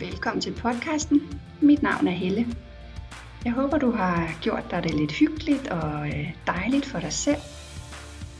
Velkommen 0.00 0.40
til 0.40 0.52
podcasten. 0.52 1.40
Mit 1.60 1.82
navn 1.82 2.08
er 2.08 2.12
Helle. 2.12 2.46
Jeg 3.44 3.52
håber, 3.52 3.78
du 3.78 3.90
har 3.90 4.38
gjort 4.42 4.70
dig 4.70 4.82
det 4.82 4.94
lidt 4.94 5.12
hyggeligt 5.12 5.68
og 5.68 6.08
øh, 6.08 6.34
dejligt 6.46 6.86
for 6.86 6.98
dig 6.98 7.12
selv, 7.12 7.40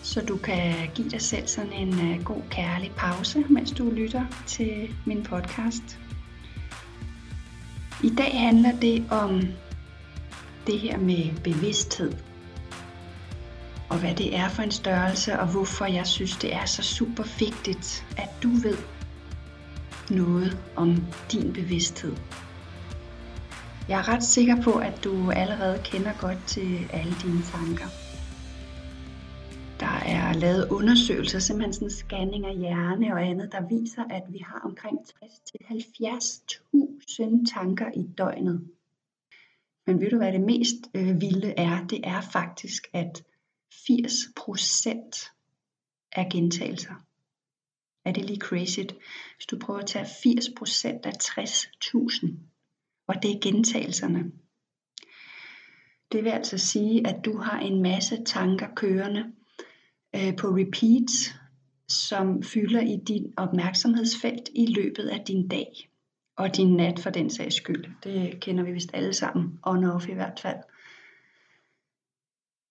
så 0.02 0.20
du 0.20 0.36
kan 0.36 0.74
give 0.94 1.08
dig 1.08 1.20
selv 1.20 1.46
sådan 1.46 1.72
en 1.72 1.92
øh, 2.10 2.24
god 2.24 2.42
kærlig 2.50 2.92
pause, 2.96 3.44
mens 3.48 3.72
du 3.72 3.90
lytter 3.90 4.24
til 4.46 4.94
min 5.06 5.22
podcast. 5.22 5.98
I 8.04 8.10
dag 8.18 8.40
handler 8.40 8.72
det 8.80 9.04
om 9.10 9.42
det 10.66 10.78
her 10.78 10.98
med 10.98 11.42
bevidsthed. 11.44 12.12
Og 13.88 13.98
hvad 13.98 14.14
det 14.14 14.36
er 14.36 14.48
for 14.48 14.62
en 14.62 14.70
størrelse, 14.70 15.38
og 15.38 15.46
hvorfor 15.46 15.84
jeg 15.84 16.06
synes, 16.06 16.36
det 16.36 16.54
er 16.54 16.64
så 16.64 16.82
super 16.82 17.24
vigtigt, 17.38 18.06
at 18.16 18.28
du 18.42 18.48
ved 18.48 18.76
noget 20.10 20.58
om 20.76 20.96
din 21.32 21.52
bevidsthed. 21.52 22.16
Jeg 23.88 23.98
er 23.98 24.08
ret 24.08 24.24
sikker 24.24 24.62
på, 24.62 24.78
at 24.78 25.04
du 25.04 25.30
allerede 25.30 25.80
kender 25.84 26.12
godt 26.20 26.38
til 26.46 26.88
alle 26.92 27.14
dine 27.22 27.42
tanker. 27.42 27.86
Der 29.80 30.00
er 30.06 30.32
lavet 30.32 30.68
undersøgelser, 30.68 31.38
simpelthen 31.38 31.72
sådan 31.72 31.90
scanning 31.90 32.46
af 32.46 32.56
hjerne 32.56 33.12
og 33.12 33.26
andet, 33.26 33.52
der 33.52 33.68
viser, 33.68 34.04
at 34.10 34.22
vi 34.28 34.38
har 34.38 34.60
omkring 34.64 34.98
60-70.000 34.98 37.54
tanker 37.54 37.90
i 37.96 38.06
døgnet. 38.18 38.68
Men 39.86 40.00
ved 40.00 40.10
du 40.10 40.16
hvad 40.16 40.32
det 40.32 40.40
mest 40.40 40.76
øh, 40.94 41.20
vilde 41.20 41.54
er? 41.56 41.86
Det 41.86 42.00
er 42.04 42.20
faktisk, 42.20 42.88
at 42.92 43.24
80% 43.74 45.34
er 46.12 46.28
gentagelser. 46.30 46.94
Er 48.04 48.12
det 48.12 48.24
lige 48.24 48.40
crazy? 48.40 48.80
Hvis 49.36 49.46
du 49.50 49.58
prøver 49.58 49.80
at 49.80 49.86
tage 49.86 50.04
80% 50.04 51.00
af 51.04 51.12
60.000, 51.22 52.34
og 53.08 53.14
det 53.22 53.30
er 53.30 53.40
gentagelserne. 53.40 54.32
Det 56.12 56.24
vil 56.24 56.30
altså 56.30 56.58
sige, 56.58 57.06
at 57.06 57.24
du 57.24 57.38
har 57.38 57.60
en 57.60 57.82
masse 57.82 58.24
tanker 58.24 58.66
kørende 58.76 59.24
øh, 60.16 60.36
på 60.36 60.46
repeat, 60.46 61.40
som 61.88 62.42
fylder 62.42 62.80
i 62.80 62.96
din 63.08 63.32
opmærksomhedsfelt 63.36 64.48
i 64.54 64.66
løbet 64.66 65.08
af 65.08 65.24
din 65.26 65.48
dag. 65.48 65.90
Og 66.36 66.56
din 66.56 66.76
nat 66.76 66.98
for 66.98 67.10
den 67.10 67.30
sags 67.30 67.54
skyld. 67.54 67.84
Det 68.04 68.40
kender 68.40 68.64
vi 68.64 68.72
vist 68.72 68.90
alle 68.94 69.12
sammen, 69.12 69.58
on 69.62 69.84
off 69.84 70.08
i 70.08 70.14
hvert 70.14 70.40
fald. 70.40 70.56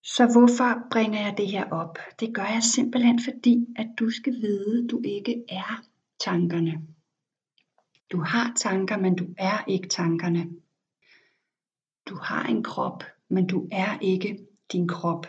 Så 0.03 0.29
hvorfor 0.31 0.87
bringer 0.91 1.21
jeg 1.21 1.37
det 1.37 1.47
her 1.47 1.69
op? 1.71 1.97
Det 2.19 2.35
gør 2.35 2.45
jeg 2.45 2.63
simpelthen 2.63 3.19
fordi, 3.23 3.65
at 3.75 3.87
du 3.99 4.09
skal 4.09 4.33
vide, 4.33 4.83
at 4.83 4.91
du 4.91 5.01
ikke 5.05 5.43
er 5.49 5.83
tankerne. 6.19 6.87
Du 8.11 8.21
har 8.21 8.53
tanker, 8.55 8.97
men 8.97 9.15
du 9.15 9.27
er 9.37 9.63
ikke 9.67 9.87
tankerne. 9.87 10.49
Du 12.09 12.15
har 12.15 12.43
en 12.43 12.63
krop, 12.63 13.03
men 13.29 13.47
du 13.47 13.67
er 13.71 13.99
ikke 13.99 14.47
din 14.71 14.87
krop. 14.87 15.25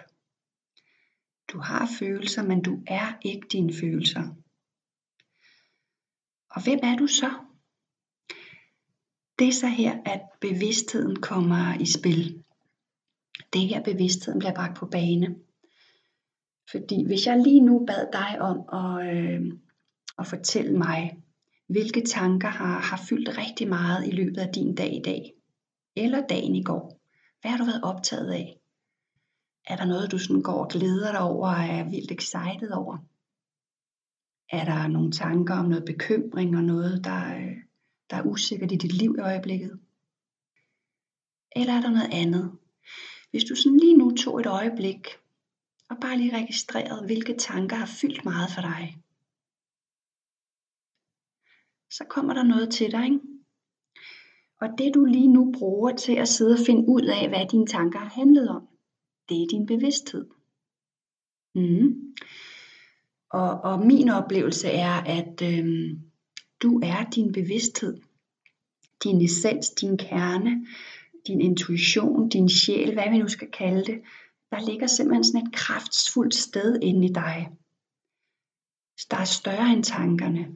Du 1.53 1.59
har 1.59 1.89
følelser, 1.99 2.43
men 2.43 2.63
du 2.63 2.83
er 2.87 3.19
ikke 3.25 3.47
dine 3.53 3.73
følelser. 3.81 4.23
Og 6.51 6.65
hvem 6.65 6.79
er 6.83 6.97
du 6.97 7.07
så? 7.07 7.31
Det 9.39 9.49
er 9.49 9.53
så 9.53 9.67
her, 9.67 10.03
at 10.05 10.21
bevidstheden 10.41 11.17
kommer 11.17 11.81
i 11.81 11.87
spil 11.87 12.45
det 13.53 13.69
her 13.69 13.83
bevidstheden 13.83 14.39
bliver 14.39 14.55
bragt 14.55 14.77
på 14.77 14.87
bane. 14.87 15.37
Fordi 16.71 17.07
hvis 17.07 17.27
jeg 17.27 17.43
lige 17.43 17.61
nu 17.61 17.87
bad 17.87 18.07
dig 18.13 18.41
om 18.41 18.59
at, 18.73 19.17
øh, 19.17 19.41
at 20.19 20.27
fortælle 20.27 20.79
mig, 20.79 21.23
hvilke 21.69 22.05
tanker 22.07 22.49
har, 22.49 22.81
har 22.81 23.01
fyldt 23.09 23.39
rigtig 23.39 23.69
meget 23.69 24.07
i 24.07 24.11
løbet 24.11 24.39
af 24.39 24.53
din 24.53 24.75
dag 24.75 24.95
i 24.95 25.03
dag, 25.05 25.33
eller 25.97 26.27
dagen 26.27 26.57
i 26.57 26.63
går. 26.63 27.01
Hvad 27.41 27.51
har 27.51 27.59
du 27.59 27.65
været 27.65 27.83
optaget 27.83 28.31
af? 28.31 28.57
Er 29.67 29.77
der 29.77 29.85
noget, 29.85 30.13
du 30.13 30.19
sådan 30.19 30.43
går 30.43 30.65
og 30.65 30.71
glæder 30.71 31.13
dig 31.13 31.21
over 31.21 31.49
og 31.49 31.63
er 31.63 31.91
vildt 31.91 32.11
excited 32.11 32.71
over? 32.71 32.99
Er 34.53 34.65
der 34.65 34.89
nogle 34.89 35.13
tanker 35.13 35.55
om 35.55 35.65
noget 35.65 35.85
bekymring 35.85 36.57
og 36.57 36.65
noget, 36.65 37.05
der, 37.05 37.37
øh, 37.37 37.57
der 38.11 38.17
er 38.17 38.27
usikkert 38.27 38.73
i 38.73 38.77
dit 38.77 38.93
liv 38.93 39.15
i 39.19 39.21
øjeblikket? 39.21 39.81
Eller 41.57 41.73
er 41.73 41.81
der 41.81 41.91
noget 41.91 42.11
andet? 42.13 42.59
Hvis 43.31 43.45
du 43.45 43.55
sådan 43.55 43.79
lige 43.79 43.97
nu 43.97 44.11
tog 44.11 44.41
et 44.41 44.47
øjeblik 44.47 45.07
og 45.91 45.97
bare 46.01 46.17
lige 46.19 46.37
registrerede, 46.37 47.07
hvilke 47.07 47.37
tanker 47.39 47.77
har 47.77 47.87
fyldt 48.01 48.25
meget 48.25 48.51
for 48.55 48.61
dig, 48.61 48.97
så 51.91 52.05
kommer 52.09 52.35
der 52.35 52.43
noget 52.43 52.73
til 52.73 52.93
dig. 52.93 53.05
Ikke? 53.05 53.21
Og 54.61 54.69
det 54.79 54.95
du 54.95 55.05
lige 55.05 55.33
nu 55.33 55.53
bruger 55.59 55.97
til 55.97 56.13
at 56.13 56.29
sidde 56.29 56.53
og 56.53 56.67
finde 56.67 56.89
ud 56.89 57.03
af, 57.03 57.29
hvad 57.29 57.47
dine 57.51 57.67
tanker 57.67 57.99
har 57.99 58.09
handlet 58.09 58.49
om, 58.49 58.69
det 59.29 59.43
er 59.43 59.47
din 59.51 59.67
bevidsthed. 59.67 60.27
Mm. 61.55 62.15
Og, 63.31 63.61
og 63.61 63.87
min 63.87 64.09
oplevelse 64.09 64.69
er, 64.69 64.93
at 64.93 65.43
øhm, 65.43 66.01
du 66.63 66.81
er 66.85 67.11
din 67.11 67.33
bevidsthed, 67.33 68.01
din 69.05 69.25
essens, 69.25 69.71
din 69.71 69.99
kerne, 69.99 70.67
din 71.27 71.41
intuition, 71.41 72.29
din 72.29 72.49
sjæl, 72.49 72.93
hvad 72.93 73.11
vi 73.11 73.19
nu 73.19 73.29
skal 73.29 73.51
kalde 73.51 73.85
det, 73.85 74.03
der 74.51 74.71
ligger 74.71 74.87
simpelthen 74.87 75.25
sådan 75.25 75.47
et 75.47 75.55
kraftfuldt 75.55 76.35
sted 76.35 76.79
inde 76.83 77.07
i 77.07 77.13
dig. 77.13 77.49
Der 79.11 79.17
er 79.17 79.25
større 79.25 79.73
end 79.73 79.85
tankerne. 79.85 80.55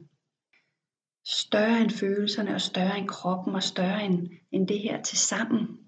Større 1.25 1.81
end 1.81 1.89
følelserne, 1.89 2.55
og 2.55 2.61
større 2.61 2.97
end 2.97 3.07
kroppen, 3.07 3.55
og 3.55 3.63
større 3.63 4.05
end, 4.05 4.29
end 4.51 4.67
det 4.67 4.79
her 4.79 5.01
til 5.01 5.17
sammen. 5.17 5.79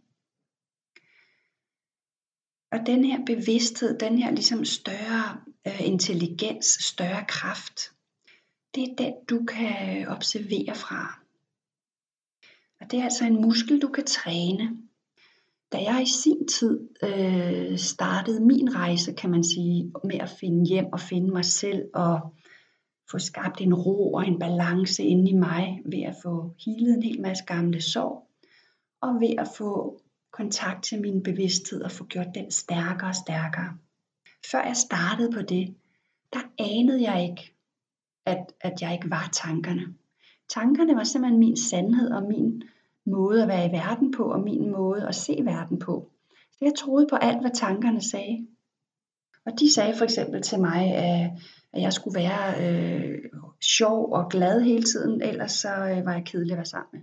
Og 2.72 2.80
den 2.86 3.06
her 3.06 3.26
bevidsthed, 3.26 4.00
den 4.00 4.18
her 4.18 4.32
ligesom 4.32 4.66
større 4.66 5.42
øh, 5.68 5.88
intelligens, 5.88 6.66
større 6.66 7.26
kraft, 7.28 7.94
det 8.76 8.84
er 8.84 8.96
den, 8.98 9.14
du 9.30 9.46
kan 9.46 10.08
observere 10.08 10.76
fra. 10.76 11.27
Og 12.82 12.92
det 12.92 13.00
er 13.00 13.04
altså 13.04 13.26
en 13.26 13.42
muskel, 13.42 13.82
du 13.82 13.88
kan 13.88 14.06
træne. 14.06 14.78
Da 15.72 15.78
jeg 15.78 16.04
i 16.04 16.12
sin 16.24 16.48
tid 16.48 16.90
øh, 17.04 17.78
startede 17.78 18.46
min 18.46 18.76
rejse, 18.76 19.14
kan 19.14 19.30
man 19.30 19.44
sige, 19.44 19.94
med 20.04 20.20
at 20.20 20.30
finde 20.40 20.66
hjem 20.66 20.86
og 20.94 21.00
finde 21.00 21.30
mig 21.30 21.46
selv 21.46 21.84
og 21.94 22.34
få 23.12 23.20
skabt 23.20 23.62
en 23.62 23.74
ro 23.74 24.14
og 24.14 24.28
en 24.28 24.40
balance 24.40 25.04
inde 25.04 25.30
i 25.30 25.34
mig 25.34 25.82
ved 25.86 26.02
at 26.02 26.16
få 26.24 26.56
healet 26.66 26.96
en 26.96 27.04
hel 27.04 27.22
masse 27.22 27.44
gamle 27.46 27.82
sår 27.82 28.32
og 29.02 29.20
ved 29.20 29.34
at 29.38 29.48
få 29.58 30.02
kontakt 30.32 30.84
til 30.84 31.02
min 31.02 31.24
bevidsthed 31.24 31.82
og 31.82 31.92
få 31.92 32.06
gjort 32.06 32.36
den 32.36 32.52
stærkere 32.52 33.10
og 33.10 33.16
stærkere. 33.16 33.78
Før 34.52 34.64
jeg 34.64 34.78
startede 34.78 35.32
på 35.32 35.42
det, 35.42 35.76
der 36.34 36.40
anede 36.58 37.12
jeg 37.12 37.30
ikke, 37.30 37.54
at, 38.26 38.54
at 38.62 38.82
jeg 38.82 38.94
ikke 38.94 39.10
var 39.10 39.30
tankerne. 39.34 39.94
Tankerne 40.50 40.96
var 40.96 41.04
simpelthen 41.04 41.40
min 41.40 41.58
sandhed 41.58 42.12
og 42.12 42.24
min 42.24 42.64
måde 43.06 43.42
at 43.44 43.48
være 43.48 43.68
i 43.68 43.72
verden 43.72 44.12
på, 44.12 44.24
og 44.24 44.40
min 44.40 44.72
måde 44.72 45.08
at 45.08 45.16
se 45.16 45.42
verden 45.44 45.80
på. 45.80 46.12
Så 46.52 46.66
jeg 46.66 46.74
troede 46.78 47.08
på 47.10 47.16
alt, 47.16 47.42
hvad 47.42 47.52
tankerne 47.54 48.02
sagde. 48.02 48.48
Og 49.46 49.52
de 49.60 49.74
sagde 49.74 49.98
for 49.98 50.04
eksempel 50.04 50.42
til 50.42 50.60
mig, 50.60 50.94
øh, 50.96 51.42
at 51.74 51.82
jeg 51.82 51.94
skulle 51.94 52.20
være 52.20 52.46
øh, 52.64 53.20
sjov 53.62 54.12
og 54.12 54.30
glad 54.30 54.62
hele 54.62 54.84
tiden, 54.84 55.22
ellers 55.22 55.52
så 55.52 55.70
øh, 55.70 56.06
var 56.06 56.14
jeg 56.14 56.26
kedelig 56.26 56.52
at 56.52 56.58
være 56.58 56.66
sammen 56.66 56.90
med. 56.94 57.02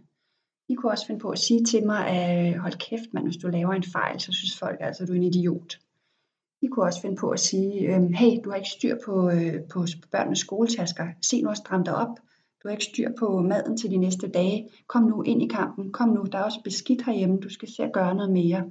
De 0.69 0.77
kunne 0.77 0.93
også 0.93 1.06
finde 1.06 1.21
på 1.21 1.31
at 1.31 1.38
sige 1.38 1.65
til 1.65 1.87
mig, 1.87 2.06
at 2.06 2.54
øh, 2.54 2.60
hold 2.60 2.72
kæft 2.72 3.15
mand, 3.15 3.25
hvis 3.25 3.37
du 3.37 3.49
laver 3.49 3.72
en 3.72 3.84
fejl, 3.93 4.21
så 4.21 4.33
synes 4.33 4.59
folk 4.59 4.77
altså, 4.81 5.03
at 5.03 5.09
du 5.09 5.12
er 5.12 5.16
en 5.16 5.22
idiot. 5.22 5.78
De 6.60 6.69
kunne 6.69 6.84
også 6.84 7.00
finde 7.00 7.16
på 7.16 7.31
at 7.31 7.41
sige, 7.41 7.71
hey, 8.15 8.41
du 8.44 8.50
har 8.50 8.56
ikke 8.56 8.69
styr 8.69 8.97
på, 9.04 9.31
øh, 9.31 9.54
på 9.72 9.87
børnenes 10.12 10.38
skoletasker, 10.38 11.09
se 11.22 11.43
nu 11.43 11.50
at 11.50 11.56
stramme 11.56 11.84
dig 11.84 11.94
op, 11.94 12.19
du 12.64 12.69
har 12.69 12.72
ikke 12.72 12.84
styr 12.84 13.10
på 13.19 13.42
maden 13.42 13.77
til 13.77 13.91
de 13.91 13.97
næste 13.97 14.28
dage. 14.28 14.68
Kom 14.86 15.03
nu 15.03 15.22
ind 15.22 15.42
i 15.42 15.48
kampen. 15.48 15.92
Kom 15.92 16.09
nu, 16.09 16.24
der 16.33 16.39
er 16.39 16.42
også 16.42 16.60
beskidt 16.65 17.04
herhjemme. 17.04 17.41
Du 17.41 17.48
skal 17.48 17.68
se 17.68 17.83
at 17.83 17.92
gøre 17.92 18.15
noget 18.15 18.33
mere. 18.33 18.65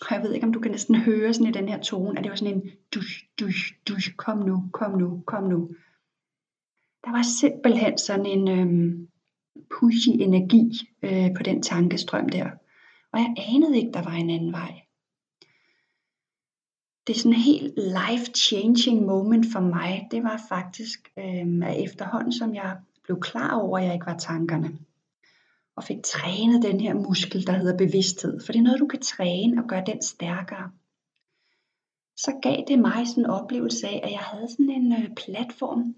Og 0.00 0.06
jeg 0.10 0.22
ved 0.22 0.32
ikke, 0.32 0.46
om 0.46 0.52
du 0.52 0.60
kan 0.60 0.70
næsten 0.70 0.96
høre 0.96 1.34
sådan 1.34 1.46
i 1.46 1.52
den 1.52 1.68
her 1.68 1.80
tone, 1.80 2.18
at 2.18 2.24
det 2.24 2.30
var 2.30 2.36
sådan 2.36 2.54
en 2.54 2.70
dusch, 2.94 3.24
dusch, 3.40 3.74
dusch. 3.88 4.16
Kom 4.16 4.38
nu, 4.38 4.62
kom 4.72 4.98
nu, 4.98 5.22
kom 5.26 5.44
nu. 5.44 5.70
Der 7.04 7.10
var 7.10 7.22
simpelthen 7.40 7.98
sådan 7.98 8.26
en 8.26 8.48
øhm, 8.48 9.08
pushy 9.70 10.08
energi 10.08 10.70
øh, 11.02 11.34
på 11.36 11.42
den 11.42 11.62
tankestrøm 11.62 12.28
der. 12.28 12.50
Og 13.12 13.18
jeg 13.18 13.34
anede 13.54 13.76
ikke, 13.78 13.92
der 13.92 14.02
var 14.02 14.12
en 14.12 14.30
anden 14.30 14.52
vej 14.52 14.87
det 17.08 17.16
er 17.16 17.18
sådan 17.18 17.32
en 17.32 17.40
helt 17.40 17.74
life-changing 17.76 19.06
moment 19.06 19.46
for 19.52 19.60
mig, 19.60 20.08
det 20.10 20.22
var 20.22 20.42
faktisk 20.48 21.12
øh, 21.18 21.68
at 21.68 21.84
efterhånden, 21.84 22.32
som 22.32 22.54
jeg 22.54 22.76
blev 23.04 23.20
klar 23.20 23.60
over, 23.60 23.78
at 23.78 23.84
jeg 23.84 23.94
ikke 23.94 24.06
var 24.06 24.18
tankerne, 24.18 24.78
og 25.76 25.84
fik 25.84 26.02
trænet 26.04 26.62
den 26.62 26.80
her 26.80 26.94
muskel, 26.94 27.46
der 27.46 27.52
hedder 27.52 27.76
bevidsthed, 27.76 28.40
for 28.40 28.52
det 28.52 28.58
er 28.58 28.62
noget, 28.62 28.80
du 28.80 28.86
kan 28.86 29.00
træne 29.00 29.62
og 29.62 29.68
gøre 29.68 29.84
den 29.86 30.02
stærkere, 30.02 30.70
så 32.16 32.32
gav 32.42 32.64
det 32.68 32.78
mig 32.78 33.06
sådan 33.06 33.24
en 33.24 33.30
oplevelse 33.30 33.88
af, 33.88 34.00
at 34.04 34.10
jeg 34.10 34.18
havde 34.20 34.48
sådan 34.50 34.70
en 34.70 34.92
øh, 34.92 35.08
platform, 35.16 35.94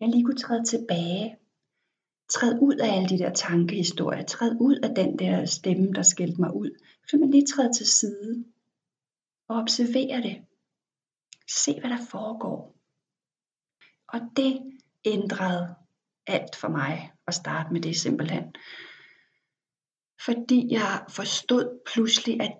jeg 0.00 0.08
lige 0.08 0.24
kunne 0.24 0.36
træde 0.36 0.64
tilbage. 0.64 1.36
Træd 2.28 2.58
ud 2.60 2.74
af 2.74 2.96
alle 2.96 3.08
de 3.08 3.18
der 3.18 3.32
tankehistorier. 3.32 4.24
Træd 4.24 4.56
ud 4.60 4.76
af 4.82 4.94
den 4.94 5.18
der 5.18 5.44
stemme, 5.44 5.92
der 5.92 6.02
skældte 6.02 6.40
mig 6.40 6.56
ud. 6.56 6.70
så 7.10 7.16
man 7.16 7.30
lige 7.30 7.46
træde 7.46 7.72
til 7.72 7.86
side. 7.86 8.44
Og 9.48 9.56
observere 9.56 10.22
det. 10.22 10.44
Se, 11.50 11.80
hvad 11.80 11.90
der 11.90 12.06
foregår. 12.10 12.76
Og 14.08 14.20
det 14.36 14.80
ændrede 15.04 15.74
alt 16.26 16.56
for 16.56 16.68
mig 16.68 17.12
at 17.26 17.34
starte 17.34 17.72
med 17.72 17.80
det 17.80 17.96
simpelthen. 17.96 18.54
Fordi 20.24 20.68
jeg 20.70 21.04
forstod 21.08 21.80
pludselig, 21.86 22.40
at 22.40 22.52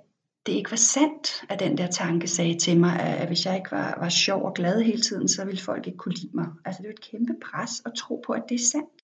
det 0.47 0.53
ikke 0.53 0.71
var 0.71 0.77
sandt, 0.77 1.45
at 1.49 1.61
den 1.61 1.79
der 1.79 1.87
tanke 1.87 2.29
sagde 2.29 2.59
til 2.59 2.81
mig, 2.81 3.01
at 3.01 3.27
hvis 3.27 3.47
jeg 3.47 3.57
ikke 3.57 3.71
var, 3.71 3.99
var 4.01 4.09
sjov 4.09 4.43
og 4.43 4.55
glad 4.55 4.83
hele 4.83 5.01
tiden, 5.01 5.29
så 5.29 5.45
ville 5.45 5.61
folk 5.61 5.87
ikke 5.87 5.99
kunne 5.99 6.15
lide 6.15 6.37
mig. 6.37 6.47
Altså 6.65 6.83
det 6.83 6.89
var 6.89 6.93
et 6.93 7.11
kæmpe 7.11 7.35
pres 7.43 7.83
at 7.87 7.93
tro 7.97 8.23
på, 8.27 8.33
at 8.33 8.45
det 8.49 8.55
er 8.55 8.65
sandt. 8.73 9.03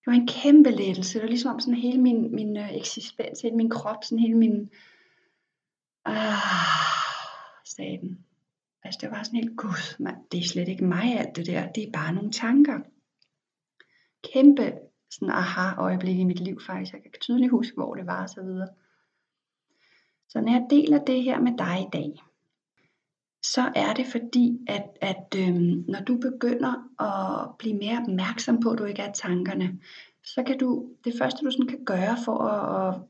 Det 0.00 0.06
var 0.06 0.12
en 0.12 0.28
kæmpe 0.28 0.70
lettelse. 0.70 1.14
Det 1.14 1.22
var 1.22 1.28
ligesom 1.28 1.54
om 1.54 1.60
sådan 1.60 1.74
hele 1.74 2.00
min, 2.00 2.34
min 2.34 2.56
øh, 2.56 2.76
eksistens, 2.76 3.40
hele 3.40 3.56
min 3.56 3.70
krop, 3.70 4.04
sådan 4.04 4.18
hele 4.18 4.38
min... 4.38 4.70
Ah, 6.06 6.36
sagde 7.64 7.98
den. 7.98 8.24
Altså 8.82 8.98
det 9.02 9.10
var 9.10 9.22
sådan 9.22 9.40
helt, 9.40 9.56
gud, 9.56 9.98
man, 9.98 10.14
det 10.32 10.40
er 10.40 10.44
slet 10.44 10.68
ikke 10.68 10.84
mig 10.84 11.18
alt 11.18 11.36
det 11.36 11.46
der, 11.46 11.72
det 11.72 11.82
er 11.82 11.92
bare 11.92 12.12
nogle 12.12 12.32
tanker. 12.32 12.78
Kæmpe 14.32 14.72
sådan 15.10 15.34
aha-øjeblik 15.34 16.18
i 16.18 16.24
mit 16.24 16.40
liv 16.40 16.60
faktisk. 16.66 16.92
Jeg 16.92 17.02
kan 17.02 17.20
tydeligt 17.20 17.50
huske, 17.50 17.74
hvor 17.74 17.94
det 17.94 18.06
var 18.06 18.22
og 18.22 18.28
så 18.28 18.42
videre. 18.42 18.68
Så 20.28 20.40
når 20.40 20.52
jeg 20.52 20.66
deler 20.70 21.04
det 21.04 21.22
her 21.22 21.40
med 21.40 21.58
dig 21.58 21.80
i 21.80 21.90
dag, 21.92 22.22
så 23.42 23.72
er 23.74 23.94
det 23.94 24.06
fordi, 24.06 24.58
at, 24.68 24.86
at 25.00 25.34
øhm, 25.38 25.84
når 25.88 26.00
du 26.00 26.16
begynder 26.16 27.02
at 27.02 27.58
blive 27.58 27.74
mere 27.74 27.98
opmærksom 28.02 28.60
på, 28.60 28.70
at 28.70 28.78
du 28.78 28.84
ikke 28.84 29.02
er 29.02 29.12
tankerne, 29.12 29.80
så 30.24 30.42
kan 30.42 30.58
du, 30.58 30.90
det 31.04 31.14
første 31.18 31.44
du 31.44 31.50
sådan 31.50 31.66
kan 31.66 31.84
gøre 31.84 32.16
for 32.24 32.38
at, 32.38 32.94
at, 32.94 33.00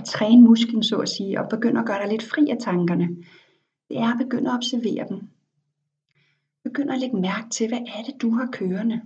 at 0.00 0.06
træne 0.06 0.42
musklen, 0.42 0.82
så 0.82 0.96
at 0.96 1.08
sige, 1.08 1.40
og 1.40 1.48
begynde 1.50 1.80
at 1.80 1.86
gøre 1.86 2.02
dig 2.02 2.08
lidt 2.08 2.22
fri 2.22 2.50
af 2.50 2.56
tankerne, 2.60 3.08
det 3.88 3.98
er 3.98 4.12
at 4.12 4.18
begynde 4.18 4.50
at 4.50 4.56
observere 4.56 5.08
dem. 5.08 5.20
Begynd 6.64 6.90
at 6.90 6.98
lægge 6.98 7.20
mærke 7.20 7.50
til, 7.50 7.68
hvad 7.68 7.78
er 7.78 8.02
det, 8.02 8.22
du 8.22 8.30
har 8.30 8.48
kørende. 8.52 9.00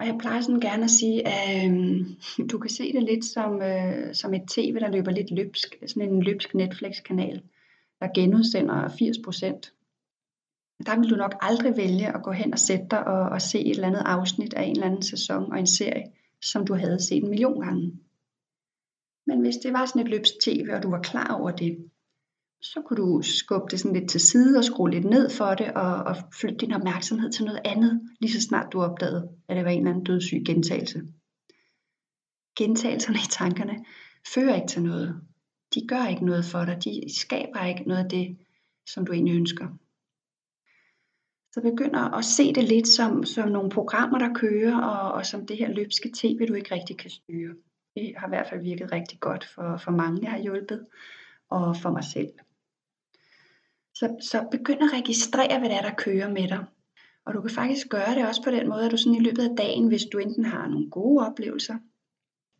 Og 0.00 0.06
jeg 0.06 0.16
plejer 0.20 0.40
sådan 0.40 0.60
gerne 0.60 0.84
at 0.84 0.90
sige, 0.90 1.28
at 1.28 1.70
øh, 1.70 2.00
du 2.50 2.58
kan 2.58 2.70
se 2.70 2.92
det 2.92 3.02
lidt 3.02 3.24
som, 3.24 3.62
øh, 3.62 4.14
som 4.14 4.34
et 4.34 4.42
tv, 4.48 4.74
der 4.80 4.90
løber 4.90 5.10
lidt 5.10 5.30
løbsk. 5.30 5.76
Sådan 5.86 6.12
en 6.12 6.22
løbsk 6.22 6.54
Netflix-kanal, 6.54 7.42
der 8.00 8.08
genudsender 8.14 8.88
80%. 8.88 10.86
Der 10.86 10.98
vil 10.98 11.10
du 11.10 11.16
nok 11.16 11.34
aldrig 11.40 11.76
vælge 11.76 12.14
at 12.14 12.22
gå 12.22 12.32
hen 12.32 12.52
og 12.52 12.58
sætte 12.58 12.86
dig 12.90 13.06
og, 13.06 13.28
og 13.28 13.42
se 13.42 13.60
et 13.60 13.70
eller 13.70 13.88
andet 13.88 14.02
afsnit 14.04 14.54
af 14.54 14.62
en 14.62 14.70
eller 14.70 14.86
anden 14.86 15.02
sæson 15.02 15.52
og 15.52 15.58
en 15.58 15.66
serie, 15.66 16.04
som 16.42 16.66
du 16.66 16.74
havde 16.74 17.02
set 17.02 17.22
en 17.22 17.30
million 17.30 17.60
gange. 17.60 17.92
Men 19.26 19.40
hvis 19.40 19.56
det 19.56 19.72
var 19.72 19.86
sådan 19.86 20.02
et 20.02 20.08
løbsk 20.08 20.34
tv, 20.42 20.68
og 20.72 20.82
du 20.82 20.90
var 20.90 21.02
klar 21.02 21.36
over 21.40 21.50
det, 21.50 21.90
så 22.62 22.82
kunne 22.86 22.96
du 22.96 23.22
skubbe 23.22 23.66
det 23.70 23.80
sådan 23.80 24.00
lidt 24.00 24.10
til 24.10 24.20
side 24.20 24.58
og 24.58 24.64
skrue 24.64 24.90
lidt 24.90 25.04
ned 25.04 25.30
for 25.30 25.54
det 25.54 25.72
og, 25.72 25.94
og 25.94 26.16
flytte 26.40 26.58
din 26.58 26.72
opmærksomhed 26.72 27.32
til 27.32 27.44
noget 27.44 27.60
andet, 27.64 28.00
lige 28.20 28.32
så 28.32 28.40
snart 28.40 28.72
du 28.72 28.82
opdagede, 28.82 29.28
at 29.48 29.56
det 29.56 29.64
var 29.64 29.70
en 29.70 29.78
eller 29.78 29.90
anden 29.90 30.04
dødssyg 30.04 30.42
gentagelse. 30.46 31.02
Gentagelserne 32.58 33.18
i 33.18 33.30
tankerne 33.30 33.84
fører 34.34 34.54
ikke 34.54 34.68
til 34.68 34.82
noget. 34.82 35.20
De 35.74 35.86
gør 35.88 36.06
ikke 36.06 36.24
noget 36.24 36.44
for 36.44 36.64
dig. 36.64 36.84
De 36.84 37.02
skaber 37.20 37.64
ikke 37.64 37.82
noget 37.82 38.04
af 38.04 38.10
det, 38.10 38.36
som 38.86 39.06
du 39.06 39.12
egentlig 39.12 39.36
ønsker. 39.36 39.66
Så 41.52 41.60
begynder 41.60 42.00
at 42.18 42.24
se 42.24 42.54
det 42.54 42.64
lidt 42.64 42.88
som, 42.88 43.24
som 43.24 43.48
nogle 43.48 43.70
programmer, 43.70 44.18
der 44.18 44.34
kører, 44.34 44.76
og, 44.80 45.12
og 45.12 45.26
som 45.26 45.46
det 45.46 45.56
her 45.56 45.68
løbske 45.68 46.10
tv, 46.14 46.46
du 46.48 46.54
ikke 46.54 46.74
rigtig 46.74 46.96
kan 46.96 47.10
styre. 47.10 47.54
Det 47.94 48.14
har 48.16 48.26
i 48.26 48.28
hvert 48.28 48.48
fald 48.48 48.62
virket 48.62 48.92
rigtig 48.92 49.20
godt 49.20 49.44
for, 49.44 49.76
for 49.76 49.90
mange, 49.90 50.22
jeg 50.22 50.30
har 50.30 50.38
hjulpet, 50.38 50.86
og 51.50 51.76
for 51.76 51.90
mig 51.90 52.04
selv. 52.04 52.32
Så, 53.94 54.16
så 54.20 54.48
begynd 54.50 54.82
at 54.82 54.92
registrere, 54.92 55.58
hvad 55.58 55.68
det 55.68 55.76
er, 55.76 55.82
der 55.82 55.94
kører 55.94 56.28
med 56.28 56.48
dig. 56.48 56.64
Og 57.26 57.34
du 57.34 57.40
kan 57.40 57.50
faktisk 57.50 57.88
gøre 57.88 58.14
det 58.14 58.28
også 58.28 58.42
på 58.42 58.50
den 58.50 58.68
måde, 58.68 58.84
at 58.84 58.90
du 58.90 58.96
sådan 58.96 59.20
i 59.20 59.24
løbet 59.24 59.50
af 59.50 59.56
dagen, 59.56 59.88
hvis 59.88 60.04
du 60.04 60.18
enten 60.18 60.44
har 60.44 60.68
nogle 60.68 60.90
gode 60.90 61.26
oplevelser, 61.26 61.76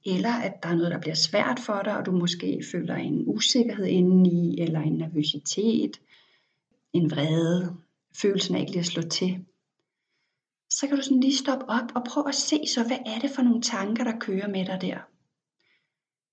eller 0.07 0.33
at 0.33 0.63
der 0.63 0.69
er 0.69 0.75
noget, 0.75 0.91
der 0.91 1.01
bliver 1.01 1.15
svært 1.15 1.61
for 1.61 1.83
dig, 1.85 1.97
og 1.97 2.07
du 2.07 2.13
måske 2.13 2.63
føler 2.73 2.95
en 2.95 3.23
usikkerhed 3.27 3.87
indeni, 3.87 4.61
eller 4.61 4.81
en 4.81 4.99
nervøsitet, 4.99 6.01
en 6.93 7.11
vrede, 7.11 7.77
følelsen 8.17 8.55
af 8.55 8.61
ikke 8.61 8.73
lige 8.73 8.81
at 8.81 8.87
slå 8.87 9.03
til, 9.03 9.45
så 10.71 10.87
kan 10.87 10.97
du 10.97 11.03
sådan 11.03 11.21
lige 11.21 11.37
stoppe 11.37 11.65
op 11.69 11.93
og 11.95 12.05
prøve 12.05 12.29
at 12.29 12.35
se 12.35 12.67
så, 12.67 12.87
hvad 12.87 12.99
er 13.07 13.19
det 13.19 13.31
for 13.31 13.43
nogle 13.43 13.63
tanker, 13.63 14.05
der 14.05 14.19
kører 14.19 14.49
med 14.49 14.67
dig 14.67 14.81
der 14.81 14.99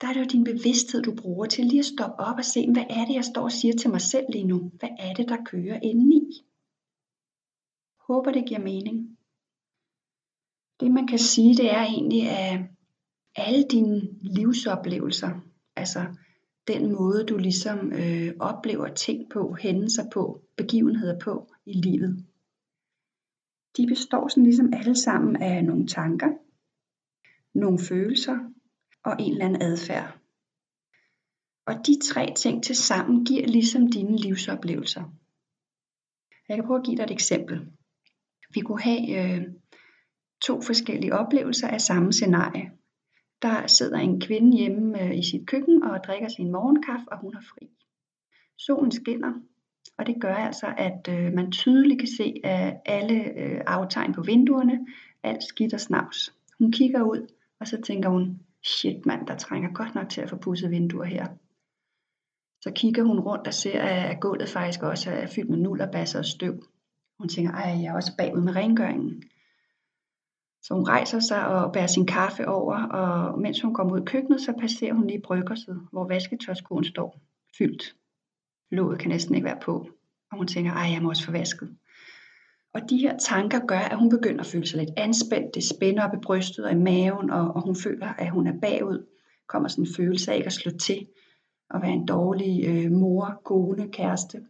der 0.01 0.07
er 0.07 0.13
det 0.13 0.19
jo 0.19 0.25
din 0.25 0.43
bevidsthed, 0.43 1.01
du 1.01 1.15
bruger 1.15 1.45
til 1.45 1.65
lige 1.65 1.79
at 1.79 1.85
stoppe 1.85 2.19
op 2.19 2.37
og 2.37 2.45
se, 2.45 2.71
hvad 2.71 2.85
er 2.89 3.05
det, 3.05 3.15
jeg 3.15 3.25
står 3.25 3.43
og 3.43 3.51
siger 3.51 3.73
til 3.73 3.89
mig 3.89 4.01
selv 4.01 4.25
lige 4.29 4.47
nu? 4.47 4.71
Hvad 4.79 4.89
er 4.99 5.13
det, 5.13 5.29
der 5.29 5.43
kører 5.45 5.79
indeni? 5.83 6.45
Håber, 8.07 8.31
det 8.31 8.45
giver 8.47 8.59
mening. 8.59 9.17
Det 10.79 10.91
man 10.91 11.07
kan 11.07 11.19
sige, 11.19 11.55
det 11.55 11.71
er 11.71 11.83
egentlig, 11.83 12.29
at 12.29 12.59
alle 13.35 13.63
dine 13.71 14.01
livsoplevelser, 14.21 15.29
altså 15.75 16.05
den 16.67 16.91
måde, 16.91 17.25
du 17.25 17.37
ligesom 17.37 17.93
øh, 17.93 18.33
oplever 18.39 18.87
ting 18.93 19.29
på, 19.29 19.55
hændelser 19.59 20.09
på, 20.13 20.41
begivenheder 20.57 21.19
på 21.19 21.53
i 21.65 21.73
livet, 21.73 22.25
de 23.77 23.87
består 23.87 24.27
sådan 24.27 24.43
ligesom 24.43 24.73
alle 24.73 24.95
sammen 24.95 25.35
af 25.35 25.65
nogle 25.65 25.87
tanker, 25.87 26.29
nogle 27.53 27.79
følelser, 27.79 28.37
og 29.05 29.15
en 29.19 29.31
eller 29.31 29.45
anden 29.45 29.61
adfærd. 29.61 30.17
Og 31.65 31.73
de 31.87 31.99
tre 32.03 32.33
ting 32.35 32.63
til 32.63 32.75
sammen 32.75 33.25
giver 33.25 33.47
ligesom 33.47 33.91
dine 33.91 34.17
livsoplevelser. 34.17 35.03
Jeg 36.49 36.57
kan 36.57 36.65
prøve 36.65 36.79
at 36.79 36.85
give 36.85 36.97
dig 36.97 37.03
et 37.03 37.11
eksempel. 37.11 37.71
Vi 38.53 38.59
kunne 38.59 38.81
have 38.81 39.03
øh, 39.19 39.41
to 40.41 40.61
forskellige 40.61 41.13
oplevelser 41.15 41.67
af 41.67 41.81
samme 41.81 42.13
scenarie. 42.13 42.71
Der 43.41 43.67
sidder 43.67 43.97
en 43.97 44.21
kvinde 44.21 44.57
hjemme 44.57 45.01
øh, 45.01 45.17
i 45.17 45.23
sit 45.23 45.47
køkken 45.47 45.83
og 45.83 46.03
drikker 46.03 46.27
sin 46.27 46.51
morgenkaffe, 46.51 47.05
og 47.11 47.19
hun 47.19 47.33
har 47.33 47.41
fri. 47.41 47.69
Solen 48.57 48.91
skinner, 48.91 49.33
og 49.97 50.07
det 50.07 50.21
gør 50.21 50.33
altså, 50.33 50.73
at 50.77 51.07
øh, 51.09 51.33
man 51.33 51.51
tydeligt 51.51 51.99
kan 51.99 52.09
se 52.17 52.41
at 52.43 52.81
alle 52.85 53.39
øh, 53.39 53.61
aftegn 53.67 54.13
på 54.13 54.21
vinduerne, 54.21 54.87
alt 55.23 55.43
skidt 55.43 55.73
og 55.73 55.79
snavs. 55.79 56.33
Hun 56.59 56.71
kigger 56.71 57.03
ud, 57.03 57.27
og 57.59 57.67
så 57.67 57.81
tænker 57.81 58.09
hun, 58.09 58.39
shit 58.65 59.05
mand, 59.05 59.27
der 59.27 59.37
trænger 59.37 59.73
godt 59.73 59.95
nok 59.95 60.09
til 60.09 60.21
at 60.21 60.29
få 60.29 60.35
pudset 60.35 60.71
vinduer 60.71 61.05
her. 61.05 61.27
Så 62.61 62.71
kigger 62.75 63.03
hun 63.03 63.19
rundt 63.19 63.47
og 63.47 63.53
ser, 63.53 63.81
at 63.81 64.19
gulvet 64.21 64.49
faktisk 64.49 64.83
også 64.83 65.11
er 65.11 65.27
fyldt 65.27 65.49
med 65.49 65.57
nullerbasser 65.57 66.19
og 66.19 66.25
støv. 66.25 66.63
Hun 67.19 67.29
tænker, 67.29 67.51
ej, 67.51 67.81
jeg 67.81 67.85
er 67.85 67.93
også 67.93 68.11
bagud 68.17 68.41
med 68.41 68.55
rengøringen. 68.55 69.23
Så 70.63 70.73
hun 70.73 70.87
rejser 70.87 71.19
sig 71.19 71.47
og 71.47 71.73
bærer 71.73 71.87
sin 71.87 72.05
kaffe 72.05 72.47
over, 72.47 72.83
og 72.83 73.39
mens 73.39 73.61
hun 73.61 73.73
kommer 73.73 73.93
ud 73.93 74.01
i 74.01 74.05
køkkenet, 74.05 74.41
så 74.41 74.53
passerer 74.59 74.93
hun 74.93 75.07
lige 75.07 75.21
bryggerset, 75.21 75.87
hvor 75.91 76.07
vasketøjskoen 76.07 76.83
står 76.83 77.19
fyldt. 77.57 77.95
Låget 78.71 78.99
kan 78.99 79.09
næsten 79.09 79.35
ikke 79.35 79.45
være 79.45 79.59
på, 79.61 79.89
og 80.31 80.37
hun 80.37 80.47
tænker, 80.47 80.71
ej, 80.71 80.91
jeg 80.93 81.01
må 81.01 81.09
også 81.09 81.25
få 81.25 81.31
vasket. 81.31 81.77
Og 82.73 82.89
de 82.89 82.97
her 82.97 83.17
tanker 83.17 83.65
gør, 83.65 83.79
at 83.79 83.97
hun 83.97 84.09
begynder 84.09 84.39
at 84.39 84.45
føle 84.45 84.67
sig 84.67 84.79
lidt 84.79 84.89
anspændt. 84.97 85.55
Det 85.55 85.63
spænder 85.63 86.03
op 86.07 86.13
i 86.13 86.23
brystet 86.23 86.65
og 86.65 86.71
i 86.71 86.75
maven, 86.75 87.29
og, 87.29 87.55
og 87.55 87.61
hun 87.61 87.75
føler, 87.75 88.07
at 88.07 88.31
hun 88.31 88.47
er 88.47 88.59
bagud. 88.61 89.07
kommer 89.47 89.69
sådan 89.69 89.85
en 89.85 89.93
følelse 89.95 90.31
af 90.31 90.35
ikke 90.35 90.47
at 90.47 90.53
slå 90.53 90.71
til, 90.71 91.07
og 91.69 91.81
være 91.81 91.91
en 91.91 92.05
dårlig 92.05 92.65
øh, 92.67 92.91
mor, 92.91 93.41
kone, 93.45 93.91
kæreste. 93.91 94.45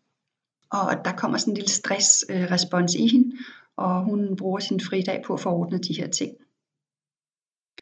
Og 0.72 1.06
der 1.06 1.16
kommer 1.18 1.38
sådan 1.38 1.52
en 1.52 1.56
lille 1.56 1.70
stressrespons 1.70 2.96
øh, 2.96 3.02
i 3.02 3.08
hende, 3.08 3.38
og 3.76 4.04
hun 4.04 4.36
bruger 4.36 4.60
sin 4.60 4.80
fridag 4.80 5.24
på 5.26 5.34
at 5.34 5.40
forordne 5.40 5.78
de 5.78 5.94
her 5.98 6.08
ting. 6.08 6.32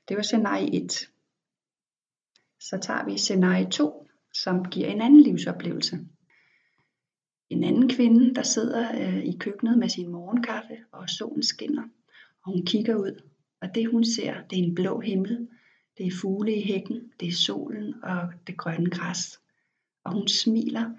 Det 0.08 0.18
var 0.18 0.24
scenarie 0.24 0.84
1. 0.84 1.10
Så 2.60 2.78
tager 2.82 3.06
vi 3.06 3.18
scenarie 3.18 3.70
2, 3.70 4.08
som 4.34 4.66
giver 4.66 4.88
en 4.88 5.02
anden 5.02 5.22
livsoplevelse 5.22 6.00
en 7.50 7.64
anden 7.64 7.90
kvinde, 7.90 8.36
der 8.36 8.44
sidder 8.44 8.92
øh, 9.02 9.26
i 9.26 9.38
køkkenet 9.40 9.78
med 9.78 9.90
sin 9.90 10.08
morgenkaffe, 10.08 10.78
og 10.92 11.10
solen 11.10 11.44
skinner, 11.44 11.84
og 12.46 12.52
hun 12.52 12.66
kigger 12.66 12.96
ud, 12.96 13.22
og 13.62 13.76
det 13.76 13.88
hun 13.92 14.04
ser, 14.04 14.34
det 14.50 14.60
er 14.60 14.64
en 14.64 14.76
blå 14.76 15.00
himmel, 15.00 15.48
det 15.98 16.08
er 16.08 16.12
fugle 16.22 16.56
i 16.56 16.62
hækken, 16.62 17.02
det 17.20 17.28
er 17.28 17.32
solen 17.32 17.94
og 18.04 18.34
det 18.48 18.58
grønne 18.58 18.90
græs. 18.90 19.40
Og 20.04 20.14
hun 20.14 20.28
smiler 20.28 20.92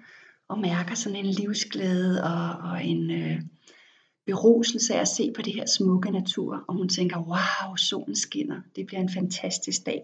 og 0.47 0.59
mærker 0.59 0.95
sådan 0.95 1.25
en 1.25 1.31
livsglæde 1.31 2.23
og, 2.23 2.69
og 2.71 2.85
en 2.85 3.11
øh, 3.11 3.41
beruselse 4.25 4.93
af 4.93 5.01
at 5.01 5.07
se 5.07 5.31
på 5.35 5.41
det 5.41 5.53
her 5.53 5.65
smukke 5.65 6.11
natur. 6.11 6.65
Og 6.67 6.75
hun 6.75 6.89
tænker, 6.89 7.17
wow, 7.17 7.75
solen 7.75 8.15
skinner, 8.15 8.61
det 8.75 8.87
bliver 8.87 9.01
en 9.01 9.13
fantastisk 9.13 9.85
dag. 9.85 10.03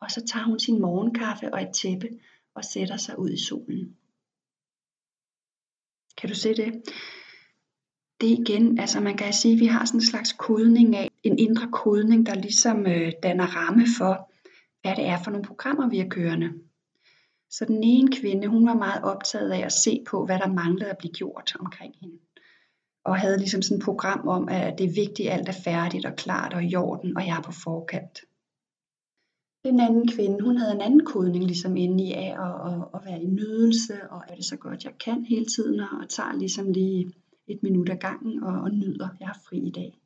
Og 0.00 0.10
så 0.10 0.26
tager 0.26 0.44
hun 0.44 0.58
sin 0.58 0.80
morgenkaffe 0.80 1.54
og 1.54 1.62
et 1.62 1.74
tæppe 1.82 2.08
og 2.54 2.64
sætter 2.64 2.96
sig 2.96 3.18
ud 3.18 3.30
i 3.30 3.44
solen. 3.44 3.96
Kan 6.20 6.28
du 6.28 6.34
se 6.34 6.54
det? 6.54 6.82
Det 8.20 8.26
igen, 8.26 8.78
altså 8.78 9.00
man 9.00 9.16
kan 9.16 9.32
sige, 9.32 9.54
at 9.54 9.60
vi 9.60 9.66
har 9.66 9.84
sådan 9.84 10.00
en 10.00 10.06
slags 10.06 10.32
kodning 10.32 10.96
af, 10.96 11.08
en 11.22 11.38
indre 11.38 11.68
kodning, 11.72 12.26
der 12.26 12.34
ligesom 12.34 12.86
øh, 12.86 13.12
danner 13.22 13.46
ramme 13.46 13.86
for, 13.98 14.32
hvad 14.82 14.96
det 14.96 15.06
er 15.06 15.22
for 15.22 15.30
nogle 15.30 15.46
programmer, 15.46 15.88
vi 15.88 15.98
er 15.98 16.08
kørende. 16.08 16.50
Så 17.50 17.64
den 17.64 17.84
ene 17.84 18.16
kvinde, 18.16 18.48
hun 18.48 18.66
var 18.66 18.74
meget 18.74 19.02
optaget 19.02 19.50
af 19.50 19.64
at 19.64 19.72
se 19.72 20.04
på, 20.08 20.26
hvad 20.26 20.38
der 20.38 20.52
manglede 20.52 20.90
at 20.90 20.98
blive 20.98 21.12
gjort 21.12 21.56
omkring 21.60 21.94
hende. 22.00 22.18
Og 23.04 23.16
havde 23.18 23.38
ligesom 23.38 23.62
sådan 23.62 23.78
et 23.78 23.84
program 23.84 24.28
om, 24.28 24.48
at 24.48 24.78
det 24.78 24.84
er 24.84 24.94
vigtigt, 24.94 25.28
at 25.28 25.38
alt 25.38 25.48
er 25.48 25.62
færdigt 25.64 26.06
og 26.06 26.16
klart 26.16 26.54
og 26.54 26.64
i 26.64 26.74
orden, 26.74 27.16
og 27.16 27.26
jeg 27.26 27.36
er 27.36 27.42
på 27.42 27.52
forkant. 27.52 28.18
Den 29.64 29.80
anden 29.80 30.08
kvinde, 30.08 30.44
hun 30.44 30.56
havde 30.56 30.74
en 30.74 30.80
anden 30.80 31.04
kodning 31.04 31.44
ligesom 31.44 31.76
inde 31.76 32.04
i 32.04 32.12
af 32.12 32.30
at, 32.46 32.72
at, 32.72 32.88
at 32.94 33.00
være 33.04 33.22
i 33.22 33.26
nydelse 33.26 34.10
og 34.10 34.22
er 34.28 34.34
det 34.34 34.44
så 34.44 34.56
godt 34.56 34.84
jeg 34.84 34.98
kan 34.98 35.24
hele 35.24 35.46
tiden, 35.46 35.80
og 35.80 36.08
tager 36.08 36.32
ligesom 36.32 36.72
lige 36.72 37.12
et 37.46 37.62
minut 37.62 37.88
ad 37.88 37.96
gangen 37.96 38.42
og, 38.42 38.60
og 38.60 38.70
nyder, 38.70 39.08
jeg 39.20 39.28
har 39.28 39.40
fri 39.48 39.58
i 39.58 39.70
dag. 39.70 40.00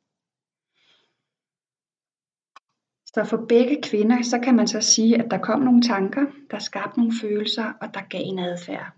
Så 3.05 3.23
for 3.23 3.45
begge 3.49 3.81
kvinder, 3.81 4.21
så 4.23 4.39
kan 4.39 4.55
man 4.55 4.67
så 4.67 4.81
sige, 4.81 5.23
at 5.23 5.31
der 5.31 5.37
kom 5.37 5.61
nogle 5.61 5.81
tanker, 5.81 6.25
der 6.51 6.59
skabte 6.59 6.99
nogle 6.99 7.13
følelser, 7.21 7.73
og 7.81 7.93
der 7.93 8.01
gav 8.09 8.21
en 8.23 8.39
adfærd. 8.39 8.91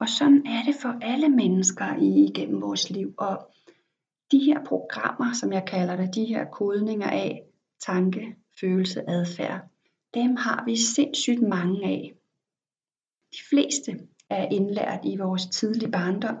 Og 0.00 0.08
sådan 0.08 0.46
er 0.46 0.62
det 0.66 0.74
for 0.82 0.98
alle 1.02 1.28
mennesker 1.28 1.96
igennem 2.00 2.60
vores 2.60 2.90
liv. 2.90 3.14
Og 3.18 3.54
de 4.32 4.38
her 4.38 4.64
programmer, 4.64 5.32
som 5.32 5.52
jeg 5.52 5.64
kalder 5.66 5.96
det, 5.96 6.14
de 6.14 6.24
her 6.24 6.44
kodninger 6.44 7.10
af 7.10 7.42
tanke, 7.86 8.36
følelse, 8.60 9.10
adfærd, 9.10 9.60
dem 10.14 10.36
har 10.36 10.64
vi 10.64 10.76
sindssygt 10.76 11.42
mange 11.42 11.86
af. 11.86 12.12
De 13.32 13.38
fleste 13.50 14.08
er 14.30 14.48
indlært 14.48 15.00
i 15.04 15.16
vores 15.16 15.46
tidlige 15.46 15.90
barndom, 15.90 16.36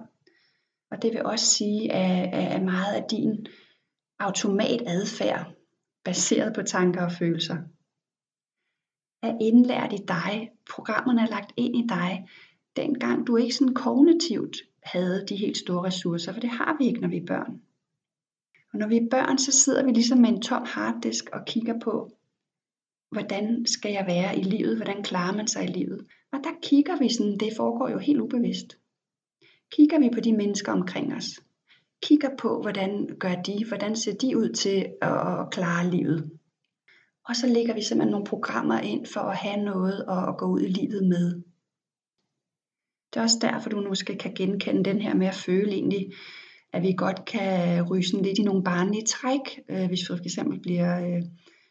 og 0.90 1.02
det 1.02 1.12
vil 1.12 1.24
også 1.24 1.46
sige, 1.46 1.92
at 1.92 2.62
meget 2.62 2.94
af 2.94 3.04
din 3.10 3.46
automatadfærd 4.18 5.54
baseret 6.04 6.54
på 6.54 6.62
tanker 6.62 7.04
og 7.04 7.12
følelser. 7.12 7.56
Er 9.22 9.38
indlært 9.40 9.92
i 9.92 10.02
dig. 10.08 10.50
Programmerne 10.70 11.22
er 11.22 11.26
lagt 11.26 11.52
ind 11.56 11.76
i 11.76 11.86
dig, 11.88 12.28
dengang 12.76 13.26
du 13.26 13.36
ikke 13.36 13.54
sådan 13.54 13.74
kognitivt 13.74 14.56
havde 14.82 15.26
de 15.28 15.36
helt 15.36 15.56
store 15.56 15.86
ressourcer, 15.86 16.32
for 16.32 16.40
det 16.40 16.50
har 16.50 16.76
vi 16.78 16.86
ikke, 16.86 17.00
når 17.00 17.08
vi 17.08 17.16
er 17.16 17.26
børn. 17.26 17.62
Og 18.72 18.78
når 18.78 18.88
vi 18.88 18.96
er 18.96 19.08
børn, 19.10 19.38
så 19.38 19.52
sidder 19.52 19.84
vi 19.84 19.90
ligesom 19.90 20.18
med 20.18 20.28
en 20.28 20.42
tom 20.42 20.62
harddisk 20.66 21.24
og 21.32 21.40
kigger 21.46 21.80
på, 21.80 22.10
hvordan 23.10 23.66
skal 23.66 23.92
jeg 23.92 24.04
være 24.06 24.38
i 24.38 24.42
livet, 24.42 24.76
hvordan 24.76 25.02
klarer 25.02 25.36
man 25.36 25.48
sig 25.48 25.64
i 25.64 25.72
livet. 25.72 26.06
Og 26.32 26.38
der 26.44 26.50
kigger 26.62 26.98
vi 26.98 27.08
sådan, 27.08 27.38
det 27.38 27.52
foregår 27.56 27.88
jo 27.88 27.98
helt 27.98 28.20
ubevidst. 28.20 28.78
Kigger 29.72 29.98
vi 29.98 30.10
på 30.14 30.20
de 30.20 30.32
mennesker 30.32 30.72
omkring 30.72 31.14
os, 31.14 31.26
kigger 32.02 32.36
på, 32.38 32.60
hvordan 32.62 33.16
gør 33.20 33.34
de, 33.34 33.64
hvordan 33.68 33.96
ser 33.96 34.14
de 34.14 34.36
ud 34.38 34.48
til 34.48 34.86
at 35.02 35.50
klare 35.50 35.90
livet. 35.90 36.30
Og 37.28 37.36
så 37.36 37.46
lægger 37.46 37.74
vi 37.74 37.82
simpelthen 37.82 38.10
nogle 38.10 38.26
programmer 38.26 38.80
ind 38.80 39.06
for 39.06 39.20
at 39.20 39.36
have 39.36 39.64
noget 39.64 40.04
at 40.08 40.38
gå 40.38 40.46
ud 40.46 40.60
i 40.60 40.68
livet 40.68 41.08
med. 41.08 41.42
Det 43.10 43.20
er 43.20 43.22
også 43.22 43.38
derfor, 43.40 43.70
du 43.70 43.88
måske 43.88 44.16
kan 44.18 44.34
genkende 44.34 44.84
den 44.84 45.00
her 45.00 45.14
med 45.14 45.26
at 45.26 45.34
føle 45.34 45.72
egentlig, 45.72 46.12
at 46.72 46.82
vi 46.82 46.94
godt 46.96 47.24
kan 47.24 47.82
ryge 47.82 48.04
sådan 48.04 48.24
lidt 48.24 48.38
i 48.38 48.42
nogle 48.42 48.64
barnlige 48.64 49.04
træk, 49.04 49.60
øh, 49.68 49.86
hvis 49.86 50.00
vi 50.00 50.06
for 50.06 50.24
eksempel 50.24 50.60
bliver 50.60 51.06
øh, 51.06 51.22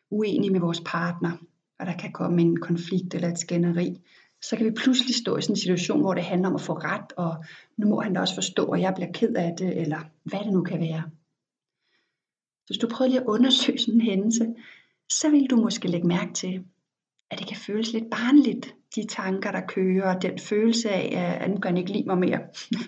uenige 0.09 0.51
med 0.51 0.59
vores 0.59 0.81
partner, 0.85 1.31
og 1.79 1.85
der 1.85 1.93
kan 1.97 2.11
komme 2.11 2.41
en 2.41 2.59
konflikt 2.59 3.13
eller 3.13 3.29
et 3.29 3.39
skænderi 3.39 3.97
så 4.49 4.57
kan 4.57 4.65
vi 4.65 4.71
pludselig 4.71 5.15
stå 5.15 5.37
i 5.37 5.41
sådan 5.41 5.53
en 5.53 5.59
situation, 5.59 6.01
hvor 6.01 6.13
det 6.13 6.23
handler 6.23 6.49
om 6.49 6.55
at 6.55 6.61
få 6.61 6.73
ret, 6.73 7.13
og 7.17 7.43
nu 7.77 7.87
må 7.87 8.01
han 8.01 8.13
da 8.13 8.19
også 8.19 8.35
forstå, 8.35 8.65
at 8.65 8.81
jeg 8.81 8.93
bliver 8.95 9.11
ked 9.11 9.35
af 9.35 9.55
det, 9.57 9.81
eller 9.81 9.99
hvad 10.23 10.39
det 10.39 10.53
nu 10.53 10.63
kan 10.63 10.79
være. 10.79 11.03
Hvis 12.67 12.77
du 12.77 12.87
prøver 12.87 13.09
lige 13.09 13.21
at 13.21 13.25
undersøge 13.25 13.79
sådan 13.79 13.93
en 13.93 14.01
hændelse, 14.01 14.53
så 15.09 15.29
vil 15.29 15.49
du 15.49 15.55
måske 15.55 15.87
lægge 15.87 16.07
mærke 16.07 16.33
til, 16.33 16.65
at 17.35 17.39
det 17.39 17.47
kan 17.47 17.57
føles 17.57 17.93
lidt 17.93 18.09
barnligt, 18.11 18.75
de 18.95 19.07
tanker, 19.07 19.51
der 19.51 19.61
kører, 19.67 20.15
og 20.15 20.21
den 20.21 20.39
følelse 20.39 20.89
af, 20.89 21.37
at 21.41 21.49
nu 21.49 21.57
kan 21.57 21.69
han 21.69 21.77
ikke 21.77 21.91
lide 21.91 22.07
mig 22.07 22.17
mere. 22.17 22.39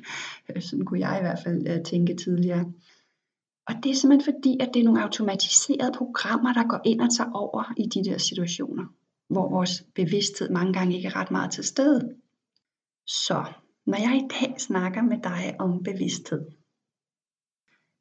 sådan 0.69 0.85
kunne 0.85 0.99
jeg 0.99 1.17
i 1.19 1.23
hvert 1.23 1.39
fald 1.43 1.67
øh, 1.67 1.83
tænke 1.83 2.15
tidligere. 2.15 2.65
Og 3.67 3.73
det 3.83 3.89
er 3.91 3.95
simpelthen 3.95 4.33
fordi, 4.33 4.57
at 4.59 4.69
det 4.73 4.79
er 4.79 4.83
nogle 4.83 5.03
automatiserede 5.03 5.91
programmer, 5.97 6.53
der 6.53 6.67
går 6.67 6.81
ind 6.85 7.01
og 7.01 7.07
tager 7.17 7.31
over 7.31 7.73
i 7.77 7.85
de 7.85 8.09
der 8.09 8.17
situationer 8.17 8.85
hvor 9.29 9.49
vores 9.49 9.83
bevidsthed 9.95 10.49
mange 10.49 10.73
gange 10.73 10.95
ikke 10.95 11.07
er 11.07 11.15
ret 11.15 11.31
meget 11.31 11.51
til 11.51 11.63
stede. 11.63 12.15
Så 13.05 13.53
når 13.85 13.97
jeg 13.97 14.15
i 14.23 14.27
dag 14.41 14.61
snakker 14.61 15.01
med 15.01 15.17
dig 15.23 15.55
om 15.59 15.83
bevidsthed, 15.83 16.45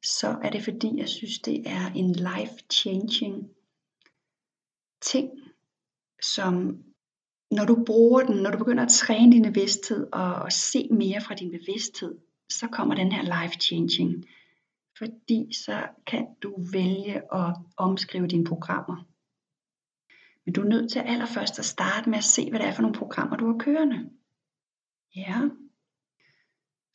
så 0.03 0.27
er 0.43 0.49
det 0.49 0.63
fordi, 0.63 0.97
jeg 0.97 1.09
synes, 1.09 1.39
det 1.39 1.63
er 1.65 1.91
en 1.95 2.11
life-changing 2.11 3.49
ting, 5.01 5.29
som 6.21 6.83
når 7.51 7.65
du 7.65 7.83
bruger 7.85 8.23
den, 8.23 8.35
når 8.35 8.51
du 8.51 8.57
begynder 8.57 8.83
at 8.83 8.91
træne 8.91 9.31
din 9.31 9.43
bevidsthed 9.43 10.07
og, 10.13 10.35
og 10.35 10.51
se 10.51 10.87
mere 10.91 11.21
fra 11.21 11.35
din 11.35 11.51
bevidsthed, 11.51 12.17
så 12.51 12.67
kommer 12.67 12.95
den 12.95 13.11
her 13.11 13.23
life-changing. 13.23 14.25
Fordi 14.97 15.53
så 15.53 15.87
kan 16.07 16.27
du 16.41 16.55
vælge 16.71 17.35
at 17.35 17.55
omskrive 17.77 18.27
dine 18.27 18.45
programmer. 18.45 19.05
Men 20.45 20.53
du 20.53 20.61
er 20.61 20.67
nødt 20.67 20.91
til 20.91 20.99
allerførst 20.99 21.59
at 21.59 21.65
starte 21.65 22.09
med 22.09 22.17
at 22.17 22.23
se, 22.23 22.49
hvad 22.49 22.59
det 22.59 22.67
er 22.67 22.73
for 22.73 22.81
nogle 22.81 22.97
programmer, 22.97 23.37
du 23.37 23.51
har 23.51 23.57
kørende. 23.57 24.09
Ja. 25.15 25.41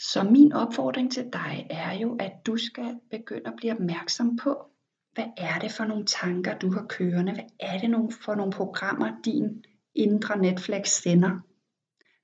Så 0.01 0.23
min 0.23 0.53
opfordring 0.53 1.13
til 1.13 1.25
dig 1.33 1.67
er 1.71 1.93
jo, 1.93 2.17
at 2.21 2.33
du 2.47 2.57
skal 2.57 3.01
begynde 3.11 3.47
at 3.47 3.57
blive 3.57 3.73
opmærksom 3.73 4.37
på, 4.37 4.72
hvad 5.15 5.25
er 5.37 5.59
det 5.59 5.73
for 5.73 5.85
nogle 5.85 6.05
tanker, 6.05 6.59
du 6.59 6.73
har 6.73 6.87
kørende? 6.89 7.33
Hvad 7.33 7.45
er 7.61 7.79
det 7.79 8.15
for 8.25 8.35
nogle 8.35 8.53
programmer, 8.53 9.13
din 9.25 9.65
indre 9.95 10.39
Netflix 10.39 10.89
sender? 10.89 11.41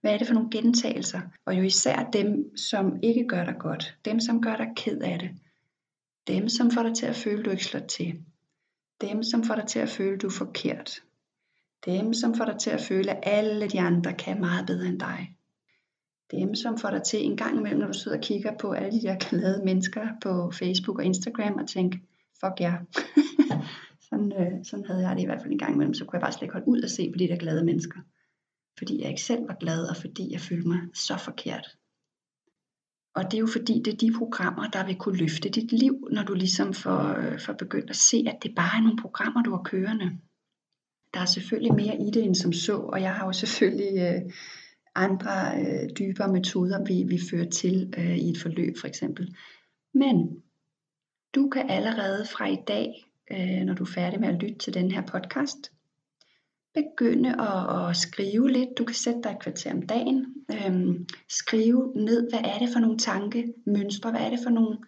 Hvad 0.00 0.14
er 0.14 0.18
det 0.18 0.26
for 0.26 0.34
nogle 0.34 0.50
gentagelser? 0.50 1.20
Og 1.46 1.58
jo 1.58 1.62
især 1.62 2.10
dem, 2.12 2.56
som 2.56 2.96
ikke 3.02 3.26
gør 3.28 3.44
dig 3.44 3.56
godt. 3.58 3.96
Dem, 4.04 4.20
som 4.20 4.42
gør 4.42 4.56
dig 4.56 4.68
ked 4.76 5.00
af 5.00 5.18
det. 5.18 5.30
Dem, 6.26 6.48
som 6.48 6.70
får 6.70 6.82
dig 6.82 6.94
til 6.94 7.06
at 7.06 7.16
føle, 7.16 7.42
du 7.42 7.50
ikke 7.50 7.64
slår 7.64 7.80
til. 7.80 8.22
Dem, 9.00 9.22
som 9.22 9.44
får 9.44 9.54
dig 9.54 9.66
til 9.66 9.78
at 9.78 9.88
føle, 9.88 10.18
du 10.18 10.26
er 10.26 10.30
forkert. 10.30 11.02
Dem, 11.86 12.14
som 12.14 12.34
får 12.34 12.44
dig 12.44 12.58
til 12.58 12.70
at 12.70 12.80
føle, 12.80 13.10
at 13.10 13.18
alle 13.22 13.68
de 13.68 13.80
andre 13.80 14.12
kan 14.12 14.40
meget 14.40 14.66
bedre 14.66 14.86
end 14.86 15.00
dig. 15.00 15.34
Dem, 16.30 16.54
som 16.54 16.78
får 16.78 16.90
dig 16.90 17.02
til 17.02 17.24
en 17.24 17.36
gang 17.36 17.58
imellem, 17.58 17.80
når 17.80 17.86
du 17.86 17.98
sidder 17.98 18.16
og 18.16 18.22
kigger 18.22 18.56
på 18.60 18.72
alle 18.72 19.00
de 19.00 19.06
der 19.06 19.16
glade 19.16 19.64
mennesker 19.64 20.08
på 20.22 20.50
Facebook 20.50 20.98
og 20.98 21.04
Instagram, 21.04 21.54
og 21.54 21.68
tænke, 21.68 22.00
fuck 22.40 22.60
ja. 22.60 22.72
Yeah. 22.72 22.80
sådan, 24.08 24.32
øh, 24.40 24.64
sådan 24.64 24.84
havde 24.84 25.08
jeg 25.08 25.16
det 25.16 25.22
i 25.22 25.26
hvert 25.26 25.40
fald 25.40 25.52
en 25.52 25.58
gang 25.58 25.74
imellem, 25.74 25.94
så 25.94 26.04
kunne 26.04 26.16
jeg 26.16 26.20
bare 26.20 26.32
slet 26.32 26.42
ikke 26.42 26.52
holde 26.52 26.68
ud 26.68 26.82
og 26.82 26.90
se 26.90 27.10
på 27.12 27.18
de 27.18 27.28
der 27.28 27.36
glade 27.36 27.64
mennesker. 27.64 28.00
Fordi 28.78 29.00
jeg 29.00 29.08
ikke 29.08 29.22
selv 29.22 29.48
var 29.48 29.56
glad, 29.60 29.84
og 29.90 29.96
fordi 29.96 30.32
jeg 30.32 30.40
følte 30.40 30.68
mig 30.68 30.80
så 30.94 31.16
forkert. 31.18 31.66
Og 33.14 33.24
det 33.24 33.34
er 33.34 33.40
jo 33.40 33.46
fordi, 33.46 33.82
det 33.84 33.92
er 33.92 33.96
de 33.96 34.18
programmer, 34.18 34.68
der 34.68 34.86
vil 34.86 34.96
kunne 34.96 35.18
løfte 35.18 35.48
dit 35.48 35.72
liv, 35.72 36.08
når 36.12 36.22
du 36.22 36.34
ligesom 36.34 36.74
får, 36.74 37.02
øh, 37.18 37.40
får 37.40 37.52
begyndt 37.52 37.90
at 37.90 37.96
se, 37.96 38.24
at 38.26 38.42
det 38.42 38.54
bare 38.56 38.78
er 38.78 38.82
nogle 38.82 39.02
programmer, 39.02 39.42
du 39.42 39.50
har 39.50 39.62
kørende 39.62 40.18
der 41.14 41.20
er 41.20 41.24
selvfølgelig 41.24 41.74
mere 41.74 41.96
i 42.00 42.10
det 42.10 42.24
end 42.24 42.34
som 42.34 42.52
så, 42.52 42.76
og 42.76 43.02
jeg 43.02 43.14
har 43.14 43.26
jo 43.26 43.32
selvfølgelig 43.32 43.98
øh, 43.98 44.32
andre 44.94 45.60
øh, 45.60 45.88
dybere 45.98 46.32
metoder, 46.32 46.84
vi, 46.84 47.02
vi 47.02 47.20
fører 47.30 47.50
til 47.50 47.94
øh, 47.98 48.16
i 48.18 48.30
et 48.30 48.38
forløb 48.38 48.74
for 48.80 48.86
eksempel. 48.86 49.36
Men 49.94 50.42
du 51.34 51.48
kan 51.48 51.70
allerede 51.70 52.26
fra 52.26 52.46
i 52.46 52.58
dag, 52.68 53.04
øh, 53.30 53.64
når 53.64 53.74
du 53.74 53.82
er 53.82 53.88
færdig 53.94 54.20
med 54.20 54.28
at 54.28 54.42
lytte 54.42 54.58
til 54.58 54.74
den 54.74 54.90
her 54.90 55.02
podcast, 55.02 55.72
begynde 56.74 57.40
at, 57.40 57.88
at 57.88 57.96
skrive 57.96 58.50
lidt. 58.50 58.78
Du 58.78 58.84
kan 58.84 58.94
sætte 58.94 59.20
dig 59.22 59.30
et 59.30 59.42
kvarter 59.42 59.72
om 59.72 59.82
dagen. 59.82 60.34
Øhm, 60.52 61.08
skrive 61.28 61.92
ned, 61.96 62.30
hvad 62.30 62.40
er 62.44 62.58
det 62.58 62.68
for 62.72 62.80
nogle 62.80 62.98
tanke, 62.98 63.54
mønstre, 63.66 64.10
hvad 64.10 64.20
er 64.20 64.30
det 64.30 64.38
for 64.42 64.50
nogle 64.50 64.78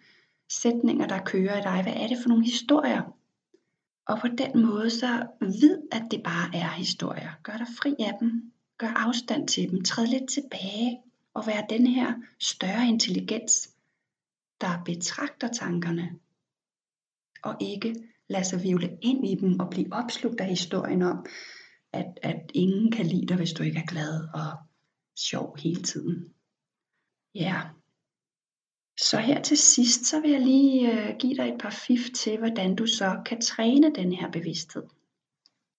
sætninger, 0.49 1.07
der 1.07 1.23
kører 1.25 1.59
i 1.59 1.61
dig, 1.61 1.83
hvad 1.83 1.93
er 2.03 2.07
det 2.07 2.17
for 2.23 2.29
nogle 2.29 2.45
historier, 2.45 3.01
og 4.05 4.19
på 4.19 4.27
den 4.27 4.61
måde 4.61 4.89
så 4.89 5.27
vid, 5.41 5.77
at 5.91 6.03
det 6.11 6.23
bare 6.23 6.55
er 6.55 6.69
historier. 6.69 7.29
Gør 7.43 7.57
dig 7.57 7.67
fri 7.81 7.95
af 7.99 8.13
dem. 8.19 8.51
Gør 8.77 8.87
afstand 8.87 9.47
til 9.47 9.69
dem. 9.69 9.83
Træd 9.83 10.05
lidt 10.05 10.29
tilbage 10.29 11.01
og 11.33 11.47
vær 11.47 11.61
den 11.61 11.87
her 11.87 12.13
større 12.39 12.87
intelligens, 12.87 13.69
der 14.61 14.83
betragter 14.85 15.47
tankerne 15.47 16.09
og 17.43 17.55
ikke 17.59 17.95
lade 18.29 18.43
sig 18.43 18.63
vivle 18.63 18.97
ind 19.01 19.27
i 19.27 19.35
dem 19.35 19.59
og 19.59 19.69
blive 19.69 19.93
opslugt 19.93 20.41
af 20.41 20.47
historien 20.47 21.01
om, 21.01 21.25
at, 21.93 22.19
at 22.21 22.51
ingen 22.53 22.91
kan 22.91 23.05
lide 23.05 23.25
dig, 23.25 23.37
hvis 23.37 23.53
du 23.53 23.63
ikke 23.63 23.79
er 23.79 23.91
glad 23.91 24.27
og 24.33 24.57
sjov 25.15 25.57
hele 25.57 25.83
tiden. 25.83 26.33
Ja, 27.35 27.61
så 28.97 29.17
her 29.17 29.41
til 29.41 29.57
sidst, 29.57 30.05
så 30.05 30.19
vil 30.19 30.31
jeg 30.31 30.41
lige 30.41 30.91
øh, 30.91 31.15
give 31.19 31.35
dig 31.35 31.49
et 31.49 31.61
par 31.61 31.69
fif 31.69 32.09
til, 32.15 32.37
hvordan 32.37 32.75
du 32.75 32.85
så 32.85 33.21
kan 33.25 33.41
træne 33.41 33.95
den 33.95 34.11
her 34.11 34.31
bevidsthed. 34.31 34.83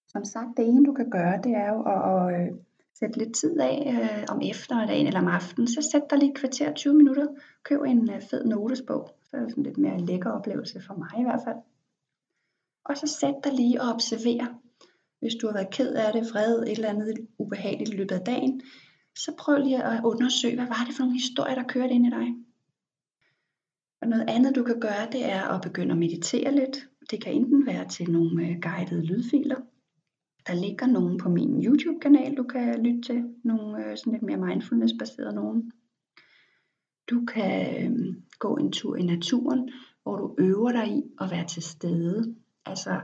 Som 0.08 0.24
sagt, 0.24 0.56
det 0.56 0.64
ene 0.64 0.86
du 0.86 0.92
kan 0.92 1.10
gøre, 1.10 1.40
det 1.44 1.52
er 1.52 1.68
jo 1.74 1.82
at, 1.94 2.00
at 2.12 2.40
øh, 2.40 2.58
sætte 2.98 3.18
lidt 3.18 3.34
tid 3.34 3.60
af 3.60 3.76
øh, 3.94 4.24
om 4.28 4.40
eftermiddagen 4.50 5.06
eller 5.06 5.20
om 5.20 5.28
aftenen. 5.28 5.68
Så 5.68 5.88
sæt 5.92 6.02
dig 6.10 6.18
lige 6.18 6.30
et 6.30 6.38
kvarter 6.38 6.74
20 6.74 6.94
minutter, 6.94 7.26
køb 7.62 7.80
en 7.80 8.10
øh, 8.10 8.22
fed 8.30 8.44
notesbog, 8.44 9.10
det 9.32 9.40
er 9.40 9.48
sådan 9.48 9.64
lidt 9.64 9.78
mere 9.78 10.00
lækker 10.00 10.30
oplevelse 10.30 10.80
for 10.86 10.94
mig 10.94 11.20
i 11.20 11.22
hvert 11.22 11.40
fald. 11.46 11.56
Og 12.84 12.96
så 12.96 13.06
sæt 13.06 13.34
dig 13.44 13.52
lige 13.52 13.82
og 13.82 13.88
observer. 13.94 14.46
Hvis 15.20 15.34
du 15.34 15.46
har 15.46 15.54
været 15.54 15.70
ked 15.70 15.94
af 15.94 16.12
det, 16.12 16.22
vred, 16.32 16.62
et 16.62 16.70
eller 16.70 16.88
andet 16.88 17.28
ubehageligt 17.38 17.90
i 17.90 17.96
løbet 17.96 18.14
af 18.14 18.24
dagen, 18.24 18.62
så 19.16 19.34
prøv 19.38 19.56
lige 19.58 19.84
at 19.84 20.04
undersøge, 20.04 20.54
hvad 20.54 20.66
var 20.66 20.84
det 20.86 20.94
for 20.94 21.02
nogle 21.02 21.20
historier, 21.20 21.54
der 21.54 21.62
kørte 21.68 21.94
ind 21.94 22.06
i 22.06 22.10
dig. 22.10 22.28
Og 24.00 24.08
noget 24.08 24.24
andet 24.28 24.56
du 24.56 24.62
kan 24.62 24.80
gøre, 24.80 25.10
det 25.12 25.24
er 25.32 25.42
at 25.42 25.62
begynde 25.62 25.92
at 25.92 25.98
meditere 25.98 26.54
lidt. 26.54 26.88
Det 27.10 27.24
kan 27.24 27.32
enten 27.32 27.66
være 27.66 27.88
til 27.88 28.10
nogle 28.10 28.48
øh, 28.48 28.56
guidede 28.62 29.06
lydfiler. 29.06 29.60
Der 30.46 30.54
ligger 30.54 30.86
nogle 30.86 31.18
på 31.18 31.28
min 31.28 31.64
YouTube-kanal, 31.64 32.34
du 32.36 32.42
kan 32.42 32.82
lytte 32.82 33.02
til. 33.02 33.34
Nogle 33.44 33.86
øh, 33.86 33.96
sådan 33.96 34.12
lidt 34.12 34.22
mere 34.22 34.36
mindfulness-baserede 34.36 35.34
nogen. 35.34 35.72
Du 37.12 37.24
kan 37.24 37.84
øh, 37.84 38.16
gå 38.38 38.56
en 38.56 38.72
tur 38.72 38.96
i 38.96 39.02
naturen, 39.02 39.70
hvor 40.02 40.16
du 40.16 40.34
øver 40.38 40.72
dig 40.72 40.88
i 40.88 41.02
at 41.20 41.30
være 41.30 41.46
til 41.46 41.62
stede. 41.62 42.36
Altså, 42.66 43.00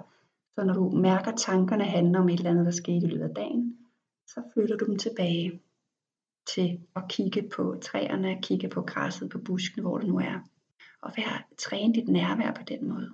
så 0.55 0.65
når 0.65 0.75
du 0.75 0.91
mærker, 0.91 1.33
at 1.33 1.39
tankerne 1.39 1.85
handler 1.85 2.21
om 2.21 2.29
et 2.29 2.39
eller 2.39 2.51
andet, 2.51 2.65
der 2.67 2.71
skete 2.71 3.07
i 3.07 3.11
løbet 3.11 3.29
af 3.29 3.35
dagen, 3.35 3.79
så 4.27 4.43
flytter 4.53 4.77
du 4.77 4.85
dem 4.87 4.99
tilbage 4.99 5.61
til 6.55 6.81
at 6.97 7.03
kigge 7.09 7.49
på 7.57 7.77
træerne, 7.83 8.43
kigge 8.43 8.69
på 8.69 8.83
græsset, 8.83 9.31
på 9.31 9.39
busken, 9.39 9.83
hvor 9.83 9.99
det 9.99 10.09
nu 10.09 10.19
er. 10.19 10.49
Og 11.03 11.13
være, 11.17 11.43
træne 11.59 11.95
dit 11.95 12.09
nærvær 12.09 12.53
på 12.53 12.63
den 12.69 12.89
måde. 12.89 13.11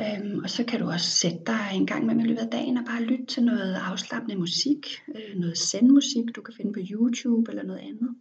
Øhm, 0.00 0.38
og 0.44 0.50
så 0.50 0.64
kan 0.64 0.80
du 0.80 0.86
også 0.86 1.10
sætte 1.10 1.42
dig 1.46 1.70
en 1.74 1.86
gang 1.86 2.06
med 2.06 2.24
i 2.24 2.28
løbet 2.28 2.40
af 2.40 2.50
dagen 2.50 2.76
og 2.76 2.84
bare 2.84 3.02
lytte 3.02 3.26
til 3.26 3.44
noget 3.44 3.74
afslappende 3.74 4.36
musik, 4.36 4.86
øh, 5.14 5.36
noget 5.36 5.58
sendmusik, 5.58 6.36
du 6.36 6.42
kan 6.42 6.54
finde 6.54 6.72
på 6.72 6.80
YouTube 6.90 7.50
eller 7.50 7.62
noget 7.62 7.80
andet. 7.80 8.16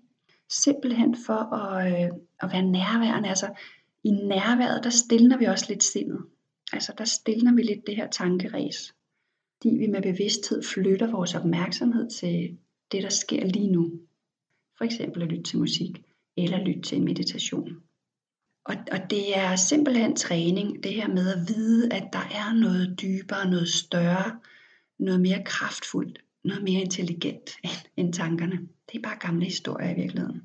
Simpelthen 0.52 1.16
for 1.26 1.54
at, 1.54 2.04
øh, 2.04 2.10
at 2.40 2.52
være 2.54 2.62
nærværende. 2.62 3.30
Altså 3.30 3.54
i 4.04 4.12
nærværet, 4.12 4.84
der 4.84 4.90
stiller 4.90 5.38
vi 5.38 5.46
også 5.46 5.66
lidt 5.70 5.84
sindet. 5.84 6.20
Altså 6.74 6.94
der 6.98 7.06
stiller 7.06 7.54
vi 7.56 7.62
lidt 7.62 7.88
det 7.88 7.96
her 7.96 8.10
tankeræs. 8.10 8.94
Fordi 9.58 9.76
vi 9.76 9.88
med 9.88 10.02
bevidsthed 10.02 10.64
flytter 10.64 11.12
vores 11.12 11.36
opmærksomhed 11.36 12.10
til 12.10 12.58
det, 12.92 13.04
der 13.04 13.10
sker 13.10 13.46
lige 13.46 13.72
nu. 13.72 13.92
For 14.78 14.86
eksempel 14.86 15.22
at 15.22 15.28
lytte 15.28 15.44
til 15.44 15.60
musik 15.60 16.04
eller 16.38 16.58
lytte 16.58 16.82
til 16.82 16.98
en 16.98 17.06
meditation. 17.06 17.84
Og, 18.66 18.76
og 18.92 19.10
det 19.10 19.38
er 19.38 19.56
simpelthen 19.56 20.16
træning, 20.16 20.84
det 20.84 20.94
her 20.94 21.08
med 21.08 21.34
at 21.34 21.56
vide, 21.56 21.94
at 21.94 22.14
der 22.14 22.20
er 22.20 22.54
noget 22.54 23.00
dybere, 23.02 23.50
noget 23.50 23.70
større, 23.70 24.40
noget 25.00 25.22
mere 25.22 25.44
kraftfuldt, 25.46 26.20
noget 26.44 26.64
mere 26.64 26.82
intelligent 26.82 27.50
end, 27.64 27.88
end 27.98 28.14
tankerne. 28.14 28.58
Det 28.92 28.98
er 28.98 29.02
bare 29.02 29.18
gamle 29.20 29.46
historier 29.46 29.90
i 29.92 29.96
virkeligheden. 29.96 30.42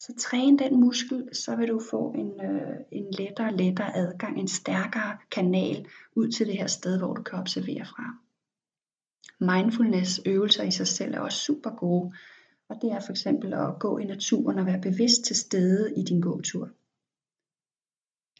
Så 0.00 0.12
træn 0.18 0.58
den 0.58 0.80
muskel, 0.80 1.28
så 1.32 1.56
vil 1.56 1.68
du 1.68 1.80
få 1.90 2.12
en, 2.12 2.40
øh, 2.50 2.76
en 2.92 3.06
lettere 3.18 3.56
lettere 3.56 3.96
adgang, 3.96 4.40
en 4.40 4.48
stærkere 4.48 5.18
kanal 5.30 5.86
ud 6.16 6.28
til 6.28 6.46
det 6.46 6.58
her 6.58 6.66
sted, 6.66 6.98
hvor 6.98 7.14
du 7.14 7.22
kan 7.22 7.38
observere 7.38 7.84
fra. 7.84 8.04
Mindfulness 9.40 10.20
øvelser 10.26 10.64
i 10.64 10.70
sig 10.70 10.86
selv 10.86 11.14
er 11.14 11.20
også 11.20 11.38
super 11.38 11.70
gode, 11.70 12.12
og 12.68 12.76
det 12.82 12.90
er 12.92 13.00
for 13.00 13.10
eksempel 13.10 13.54
at 13.54 13.78
gå 13.80 13.98
i 13.98 14.04
naturen 14.04 14.58
og 14.58 14.66
være 14.66 14.80
bevidst 14.80 15.24
til 15.24 15.36
stede 15.36 15.94
i 15.96 16.02
din 16.02 16.20
gåtur. 16.20 16.70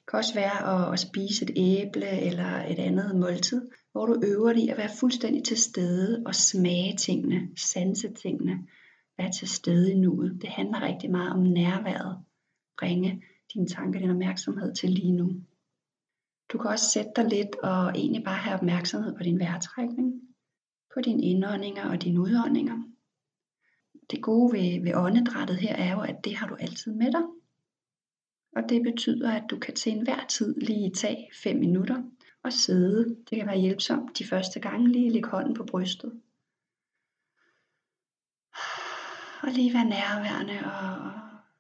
Det 0.07 0.11
kan 0.11 0.19
også 0.19 0.35
være 0.35 0.93
at, 0.93 0.99
spise 0.99 1.45
et 1.45 1.51
æble 1.57 2.21
eller 2.21 2.63
et 2.63 2.79
andet 2.79 3.17
måltid, 3.17 3.71
hvor 3.93 4.07
du 4.07 4.23
øver 4.27 4.53
dig 4.53 4.71
at 4.71 4.79
være 4.79 4.91
fuldstændig 5.01 5.45
til 5.45 5.57
stede 5.57 6.23
og 6.27 6.35
smage 6.35 6.97
tingene, 6.97 7.49
sanse 7.57 8.13
tingene, 8.13 8.67
være 9.19 9.33
til 9.33 9.49
stede 9.49 9.93
i 9.93 9.95
nuet. 9.95 10.39
Det 10.43 10.49
handler 10.49 10.81
rigtig 10.81 11.11
meget 11.11 11.33
om 11.33 11.43
nærværet. 11.43 12.19
Bringe 12.79 13.23
dine 13.55 13.67
tanker, 13.67 14.01
din 14.01 14.11
opmærksomhed 14.11 14.75
til 14.75 14.91
lige 14.91 15.13
nu. 15.13 15.31
Du 16.53 16.59
kan 16.59 16.71
også 16.71 16.91
sætte 16.91 17.11
dig 17.17 17.25
lidt 17.25 17.57
og 17.63 17.89
egentlig 17.95 18.25
bare 18.25 18.39
have 18.39 18.55
opmærksomhed 18.55 19.17
på 19.17 19.23
din 19.23 19.39
vejrtrækning, 19.39 20.13
på 20.95 21.01
dine 21.01 21.23
indåndinger 21.23 21.91
og 21.91 22.03
dine 22.03 22.21
udåndinger. 22.21 22.83
Det 24.11 24.23
gode 24.23 24.53
ved, 24.53 24.83
ved 24.83 24.95
åndedrættet 24.95 25.57
her 25.57 25.77
er 25.77 25.93
jo, 25.93 26.01
at 26.01 26.17
det 26.25 26.37
har 26.37 26.47
du 26.47 26.55
altid 26.55 26.95
med 26.95 27.13
dig. 27.13 27.23
Og 28.57 28.63
det 28.69 28.83
betyder, 28.83 29.33
at 29.33 29.45
du 29.51 29.59
kan 29.59 29.75
til 29.75 29.93
enhver 29.93 30.27
tid 30.29 30.55
lige 30.55 30.91
tage 30.91 31.31
5 31.43 31.57
minutter 31.57 32.03
og 32.43 32.53
sidde. 32.53 33.17
Det 33.31 33.39
kan 33.39 33.47
være 33.47 33.59
hjælpsomt 33.59 34.19
de 34.19 34.25
første 34.25 34.61
gange 34.61 34.89
lige 34.89 35.11
lægge 35.11 35.29
hånden 35.29 35.55
på 35.55 35.65
brystet. 35.65 36.13
Og 39.43 39.53
lige 39.53 39.75
være 39.75 39.85
nærværende 39.85 40.59
og 40.65 41.13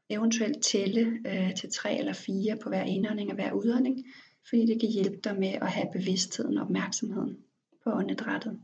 eventuelt 0.08 0.62
tælle 0.62 1.00
øh, 1.26 1.54
til 1.54 1.70
3 1.72 1.98
eller 1.98 2.12
4 2.12 2.56
på 2.62 2.68
hver 2.68 2.82
indånding 2.82 3.30
og 3.30 3.34
hver 3.34 3.52
udånding, 3.52 4.04
fordi 4.48 4.66
det 4.66 4.80
kan 4.80 4.88
hjælpe 4.88 5.16
dig 5.24 5.38
med 5.38 5.48
at 5.48 5.70
have 5.70 5.88
bevidstheden 5.92 6.58
og 6.58 6.64
opmærksomheden 6.64 7.36
på 7.84 7.90
åndedrættet. 7.90 8.60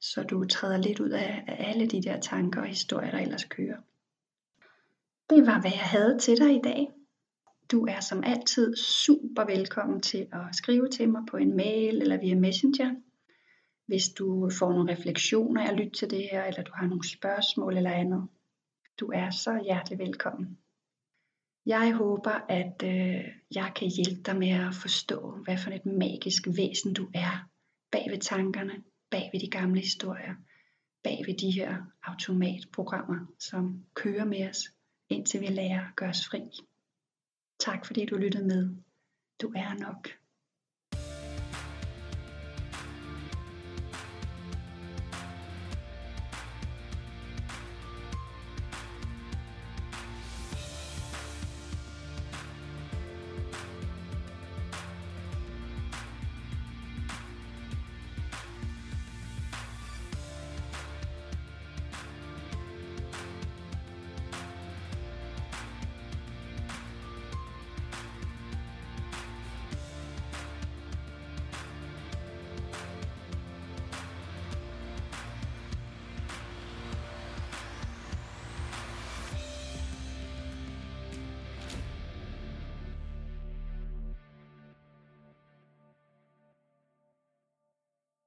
Så 0.00 0.22
du 0.22 0.44
træder 0.44 0.76
lidt 0.76 1.00
ud 1.00 1.10
af, 1.10 1.44
af 1.46 1.70
alle 1.70 1.86
de 1.86 2.02
der 2.02 2.20
tanker 2.20 2.60
og 2.60 2.66
historier, 2.66 3.10
der 3.10 3.18
ellers 3.18 3.44
kører. 3.44 3.78
Det 5.30 5.46
var, 5.46 5.60
hvad 5.60 5.70
jeg 5.70 5.80
havde 5.80 6.18
til 6.18 6.36
dig 6.38 6.54
i 6.54 6.60
dag. 6.64 6.88
Du 7.72 7.86
er 7.86 8.00
som 8.00 8.24
altid 8.24 8.76
super 8.76 9.44
velkommen 9.44 10.00
til 10.00 10.28
at 10.32 10.56
skrive 10.56 10.88
til 10.88 11.08
mig 11.08 11.22
på 11.30 11.36
en 11.36 11.56
mail 11.56 12.02
eller 12.02 12.20
via 12.20 12.34
Messenger. 12.34 12.94
Hvis 13.86 14.08
du 14.08 14.50
får 14.58 14.72
nogle 14.72 14.92
refleksioner 14.92 15.62
af 15.62 15.70
at 15.70 15.76
lytte 15.76 15.98
til 15.98 16.10
det 16.10 16.28
her, 16.32 16.44
eller 16.44 16.62
du 16.62 16.72
har 16.74 16.86
nogle 16.86 17.08
spørgsmål 17.08 17.76
eller 17.76 17.90
andet. 17.90 18.28
Du 19.00 19.10
er 19.14 19.30
så 19.30 19.60
hjertelig 19.64 19.98
velkommen. 19.98 20.58
Jeg 21.66 21.94
håber, 21.94 22.30
at 22.48 22.82
øh, 22.84 23.24
jeg 23.54 23.72
kan 23.76 23.88
hjælpe 23.88 24.22
dig 24.22 24.36
med 24.36 24.50
at 24.50 24.74
forstå, 24.74 25.30
hvad 25.44 25.58
for 25.58 25.70
et 25.70 25.86
magisk 25.86 26.42
væsen 26.46 26.94
du 26.94 27.10
er 27.14 27.48
bag 27.92 28.06
ved 28.10 28.18
tankerne, 28.18 28.82
bag 29.10 29.30
ved 29.32 29.40
de 29.40 29.50
gamle 29.50 29.80
historier, 29.80 30.34
bag 31.04 31.24
ved 31.26 31.34
de 31.34 31.50
her 31.50 31.76
automatprogrammer, 32.02 33.26
som 33.38 33.84
kører 33.94 34.24
med 34.24 34.48
os, 34.48 34.58
indtil 35.08 35.40
vi 35.40 35.46
lærer 35.46 35.80
at 35.80 35.96
gøre 35.96 36.10
os 36.10 36.26
fri. 36.28 36.40
Tak 37.64 37.86
fordi 37.86 38.06
du 38.06 38.16
lyttede 38.16 38.44
med. 38.44 38.76
Du 39.42 39.52
er 39.56 39.74
nok. 39.74 40.08